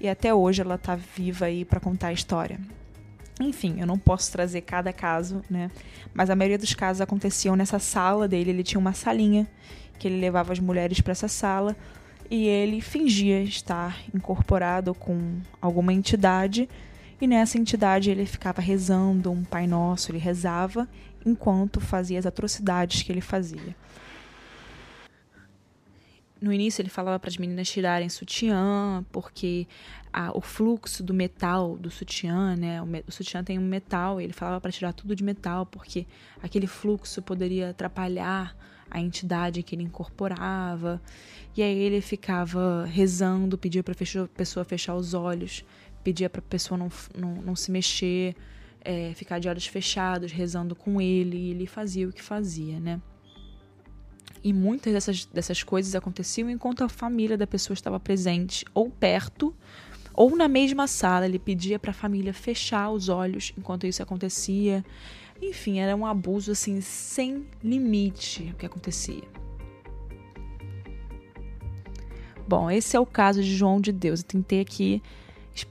e 0.00 0.08
até 0.08 0.32
hoje 0.34 0.60
ela 0.60 0.74
está 0.74 0.94
viva 0.94 1.46
aí 1.46 1.64
para 1.64 1.80
contar 1.80 2.08
a 2.08 2.12
história. 2.12 2.58
Enfim, 3.40 3.76
eu 3.80 3.86
não 3.86 3.98
posso 3.98 4.30
trazer 4.30 4.60
cada 4.60 4.92
caso, 4.92 5.42
né? 5.50 5.70
Mas 6.12 6.30
a 6.30 6.36
maioria 6.36 6.58
dos 6.58 6.74
casos 6.74 7.00
aconteciam 7.00 7.56
nessa 7.56 7.78
sala 7.78 8.28
dele, 8.28 8.50
ele 8.50 8.62
tinha 8.62 8.78
uma 8.78 8.92
salinha 8.92 9.48
que 9.98 10.08
ele 10.08 10.20
levava 10.20 10.52
as 10.52 10.60
mulheres 10.60 11.00
para 11.00 11.12
essa 11.12 11.28
sala 11.28 11.76
e 12.30 12.46
ele 12.46 12.80
fingia 12.80 13.42
estar 13.42 13.98
incorporado 14.14 14.94
com 14.94 15.40
alguma 15.60 15.92
entidade 15.92 16.68
e 17.20 17.26
nessa 17.26 17.58
entidade 17.58 18.10
ele 18.10 18.26
ficava 18.26 18.60
rezando 18.60 19.30
um 19.30 19.44
Pai 19.44 19.66
Nosso, 19.66 20.10
ele 20.10 20.18
rezava 20.18 20.88
enquanto 21.24 21.80
fazia 21.80 22.18
as 22.18 22.26
atrocidades 22.26 23.02
que 23.02 23.10
ele 23.10 23.20
fazia. 23.20 23.74
No 26.40 26.52
início 26.52 26.82
ele 26.82 26.90
falava 26.90 27.18
para 27.18 27.30
as 27.30 27.38
meninas 27.38 27.70
tirarem 27.70 28.08
sutiã, 28.10 29.02
porque 29.10 29.66
o 30.34 30.40
fluxo 30.42 31.02
do 31.02 31.14
metal 31.14 31.76
do 31.76 31.90
sutiã, 31.90 32.54
né? 32.54 32.82
O, 32.82 32.86
o 33.08 33.10
sutiã 33.10 33.42
tem 33.42 33.58
um 33.58 33.66
metal, 33.66 34.20
ele 34.20 34.34
falava 34.34 34.60
para 34.60 34.70
tirar 34.70 34.92
tudo 34.92 35.16
de 35.16 35.24
metal, 35.24 35.64
porque 35.64 36.06
aquele 36.42 36.66
fluxo 36.66 37.22
poderia 37.22 37.70
atrapalhar 37.70 38.54
a 38.94 39.00
entidade 39.00 39.62
que 39.62 39.74
ele 39.74 39.82
incorporava. 39.82 41.02
E 41.56 41.62
aí 41.62 41.76
ele 41.76 42.00
ficava 42.00 42.86
rezando, 42.86 43.58
pedia 43.58 43.82
para 43.82 43.92
a 43.92 44.28
pessoa 44.28 44.64
fechar 44.64 44.94
os 44.94 45.14
olhos, 45.14 45.64
pedia 46.04 46.30
para 46.30 46.38
a 46.38 46.42
pessoa 46.42 46.78
não, 46.78 46.88
não, 47.18 47.42
não, 47.42 47.56
se 47.56 47.72
mexer, 47.72 48.36
é, 48.80 49.12
ficar 49.14 49.40
de 49.40 49.48
olhos 49.48 49.66
fechados, 49.66 50.30
rezando 50.30 50.76
com 50.76 51.00
ele, 51.00 51.36
e 51.36 51.50
ele 51.50 51.66
fazia 51.66 52.08
o 52.08 52.12
que 52.12 52.22
fazia, 52.22 52.78
né? 52.78 53.00
E 54.44 54.52
muitas 54.52 54.92
dessas, 54.92 55.24
dessas 55.24 55.62
coisas 55.62 55.94
aconteciam 55.94 56.48
enquanto 56.48 56.84
a 56.84 56.88
família 56.88 57.36
da 57.36 57.46
pessoa 57.46 57.74
estava 57.74 57.98
presente, 57.98 58.64
ou 58.72 58.90
perto, 58.90 59.56
ou 60.12 60.36
na 60.36 60.46
mesma 60.46 60.86
sala. 60.86 61.24
Ele 61.24 61.38
pedia 61.38 61.78
para 61.78 61.90
a 61.90 61.94
família 61.94 62.32
fechar 62.32 62.90
os 62.90 63.08
olhos 63.08 63.52
enquanto 63.58 63.86
isso 63.86 64.02
acontecia. 64.02 64.84
Enfim, 65.48 65.78
era 65.78 65.94
um 65.94 66.06
abuso 66.06 66.52
assim 66.52 66.80
sem 66.80 67.46
limite 67.62 68.50
o 68.52 68.56
que 68.56 68.64
acontecia. 68.64 69.22
Bom, 72.46 72.70
esse 72.70 72.96
é 72.96 73.00
o 73.00 73.06
caso 73.06 73.42
de 73.42 73.54
João 73.54 73.80
de 73.80 73.92
Deus. 73.92 74.20
Eu 74.20 74.26
tentei 74.26 74.60
aqui 74.60 75.02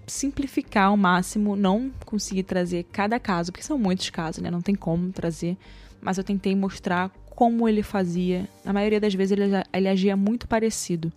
simplificar 0.07 0.85
ao 0.87 0.97
máximo, 0.97 1.55
não 1.55 1.91
consegui 2.05 2.41
trazer 2.41 2.85
cada 2.91 3.19
caso, 3.19 3.51
porque 3.51 3.63
são 3.63 3.77
muitos 3.77 4.09
casos, 4.09 4.41
né? 4.41 4.49
Não 4.49 4.61
tem 4.61 4.75
como 4.75 5.11
trazer, 5.11 5.57
mas 6.01 6.17
eu 6.17 6.23
tentei 6.23 6.55
mostrar 6.55 7.09
como 7.29 7.67
ele 7.67 7.83
fazia. 7.83 8.47
Na 8.63 8.71
maioria 8.71 8.99
das 8.99 9.13
vezes 9.13 9.31
ele, 9.31 9.43
ele 9.73 9.87
agia 9.87 10.15
muito 10.15 10.47
parecido. 10.47 11.11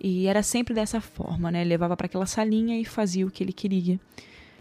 E 0.00 0.26
era 0.26 0.42
sempre 0.42 0.74
dessa 0.74 1.00
forma, 1.00 1.50
né? 1.50 1.60
Ele 1.60 1.70
levava 1.70 1.96
para 1.96 2.06
aquela 2.06 2.26
salinha 2.26 2.80
e 2.80 2.84
fazia 2.84 3.26
o 3.26 3.30
que 3.30 3.42
ele 3.42 3.52
queria, 3.52 4.00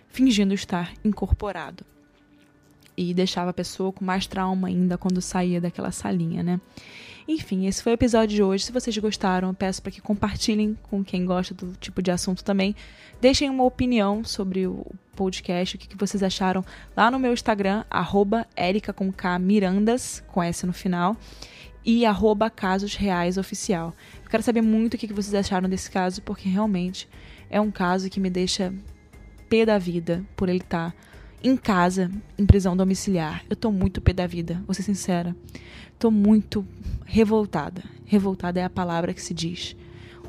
fingindo 0.10 0.54
estar 0.54 0.94
incorporado. 1.04 1.91
E 2.96 3.14
deixava 3.14 3.50
a 3.52 3.54
pessoa 3.54 3.92
com 3.92 4.04
mais 4.04 4.28
trauma 4.28 4.68
ainda 4.68 4.98
quando 4.98 5.22
saía 5.22 5.62
daquela 5.62 5.92
salinha, 5.92 6.44
né? 6.44 6.60
Enfim, 7.28 7.68
esse 7.68 7.82
foi 7.82 7.94
o 7.94 7.96
episódio 7.96 8.36
de 8.36 8.44
hoje. 8.44 8.66
Se 8.66 8.72
vocês 8.72 8.98
gostaram, 8.98 9.54
peço 9.54 9.82
para 9.82 9.92
que 9.92 10.02
compartilhem 10.02 10.78
com 10.84 11.04
quem 11.04 11.26
gosta 11.26 11.54
do 11.54 11.74
tipo 11.78 12.02
de 12.02 12.12
assunto 12.12 12.44
também. 12.44 12.76
Deixem 13.22 13.50
uma 13.50 13.64
opinião 13.64 14.24
sobre 14.24 14.68
o 14.68 14.86
podcast, 15.16 15.76
o 15.76 15.80
que, 15.80 15.96
vocês 15.96 16.24
acharam 16.24 16.66
lá 16.98 17.12
no 17.12 17.20
meu 17.20 17.32
Instagram, 17.32 17.86
arroba 17.90 18.48
com 20.28 20.44
S 20.44 20.66
no 20.66 20.74
final, 20.74 21.16
e 21.86 22.06
arroba. 22.06 22.52
Eu 22.52 23.94
quero 24.30 24.44
saber 24.44 24.62
muito 24.62 24.96
o 24.96 24.98
que 24.98 25.14
vocês 25.14 25.34
acharam 25.36 25.70
desse 25.70 25.90
caso, 25.92 26.22
porque 26.24 26.50
realmente 26.50 27.08
é 27.50 27.62
um 27.62 27.72
caso 27.72 28.10
que 28.10 28.20
me 28.20 28.30
deixa 28.30 28.74
pé 29.50 29.66
da 29.66 29.78
vida 29.78 30.26
por 30.36 30.50
ele 30.50 30.60
estar 30.60 30.92
tá 30.92 30.98
em 31.44 31.58
casa, 31.58 32.12
em 32.38 32.46
prisão 32.46 32.76
domiciliar. 32.76 33.44
Eu 33.50 33.56
tô 33.56 33.72
muito 33.72 34.02
pé 34.02 34.14
da 34.14 34.28
vida, 34.28 34.62
vou 34.66 34.74
ser 34.74 34.84
sincera. 34.84 35.36
Tô 35.98 36.12
muito 36.12 36.66
revoltada. 37.06 37.84
Revoltada 38.06 38.60
é 38.60 38.64
a 38.64 38.70
palavra 38.70 39.14
que 39.14 39.22
se 39.22 39.34
diz. 39.34 39.76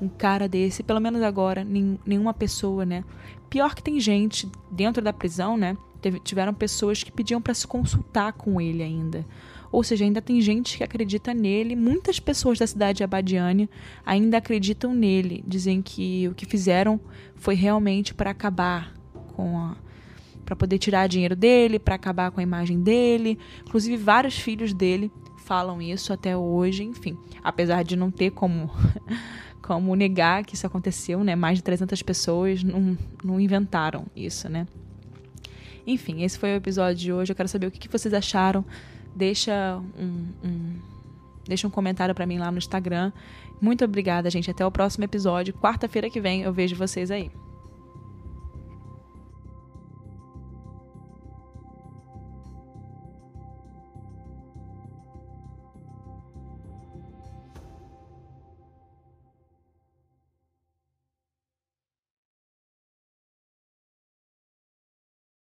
Um 0.01 0.09
cara 0.09 0.49
desse, 0.49 0.83
pelo 0.83 1.01
menos 1.01 1.23
agora, 1.23 1.65
nenhuma 1.65 2.35
pessoa, 2.35 2.85
né? 2.85 3.05
Pior 3.49 3.75
que 3.75 3.83
tem 3.83 4.01
gente 4.01 4.49
dentro 4.71 5.03
da 5.03 5.13
prisão, 5.13 5.57
né? 5.57 5.77
tiveram 6.25 6.53
pessoas 6.53 7.03
que 7.03 7.13
pediam 7.13 7.41
para 7.41 7.55
se 7.55 7.67
consultar 7.67 8.33
com 8.33 8.61
ele 8.61 8.83
ainda. 8.83 9.25
Ou 9.71 9.83
seja, 9.83 10.05
ainda 10.05 10.21
tem 10.21 10.41
gente 10.41 10.77
que 10.77 10.85
acredita 10.85 11.33
nele. 11.33 11.77
Muitas 11.77 12.19
pessoas 12.19 12.59
da 12.59 12.67
cidade 12.67 12.99
de 12.99 13.05
Abadiane 13.05 13.71
ainda 14.05 14.39
acreditam 14.39 14.93
nele. 14.93 15.45
Dizem 15.47 15.81
que 15.81 16.29
o 16.29 16.35
que 16.35 16.45
fizeram 16.45 17.01
foi 17.37 17.55
realmente 17.55 18.13
para 18.13 18.31
acabar 18.31 18.93
com 19.35 19.57
a 19.59 19.77
para 20.45 20.57
poder 20.57 20.79
tirar 20.79 21.07
dinheiro 21.07 21.37
dele, 21.37 21.79
para 21.79 21.95
acabar 21.95 22.31
com 22.31 22.41
a 22.41 22.43
imagem 22.43 22.81
dele. 22.81 23.39
Inclusive 23.67 23.97
vários 23.97 24.39
filhos 24.39 24.73
dele 24.73 25.11
falam 25.39 25.83
isso 25.83 26.13
até 26.13 26.37
hoje, 26.37 26.85
enfim. 26.85 27.19
Apesar 27.43 27.83
de 27.83 27.97
não 27.97 28.11
ter 28.11 28.31
como, 28.31 28.71
como 29.61 29.95
negar 29.95 30.45
que 30.45 30.55
isso 30.55 30.67
aconteceu, 30.67 31.23
né? 31.23 31.35
Mais 31.35 31.59
de 31.59 31.65
300 31.65 32.01
pessoas 32.03 32.63
não, 32.63 32.97
não 33.23 33.41
inventaram 33.41 34.07
isso, 34.15 34.49
né? 34.49 34.67
Enfim, 35.87 36.23
esse 36.23 36.39
foi 36.39 36.53
o 36.53 36.57
episódio 36.57 36.97
de 36.97 37.13
hoje. 37.13 37.33
Eu 37.33 37.37
quero 37.37 37.49
saber 37.49 37.67
o 37.67 37.71
que 37.71 37.89
vocês 37.89 38.15
acharam. 38.15 38.65
Deixa 39.15 39.81
um, 39.99 40.27
um 40.45 40.75
deixa 41.47 41.67
um 41.67 41.71
comentário 41.71 42.15
para 42.15 42.25
mim 42.25 42.39
lá 42.39 42.51
no 42.51 42.59
Instagram. 42.59 43.13
Muito 43.61 43.85
obrigada, 43.85 44.31
gente. 44.31 44.51
Até 44.51 44.65
o 44.65 44.71
próximo 44.71 45.05
episódio. 45.05 45.53
Quarta-feira 45.55 46.09
que 46.09 46.21
vem 46.21 46.43
eu 46.43 46.53
vejo 46.53 46.77
vocês 46.77 47.11
aí. 47.11 47.31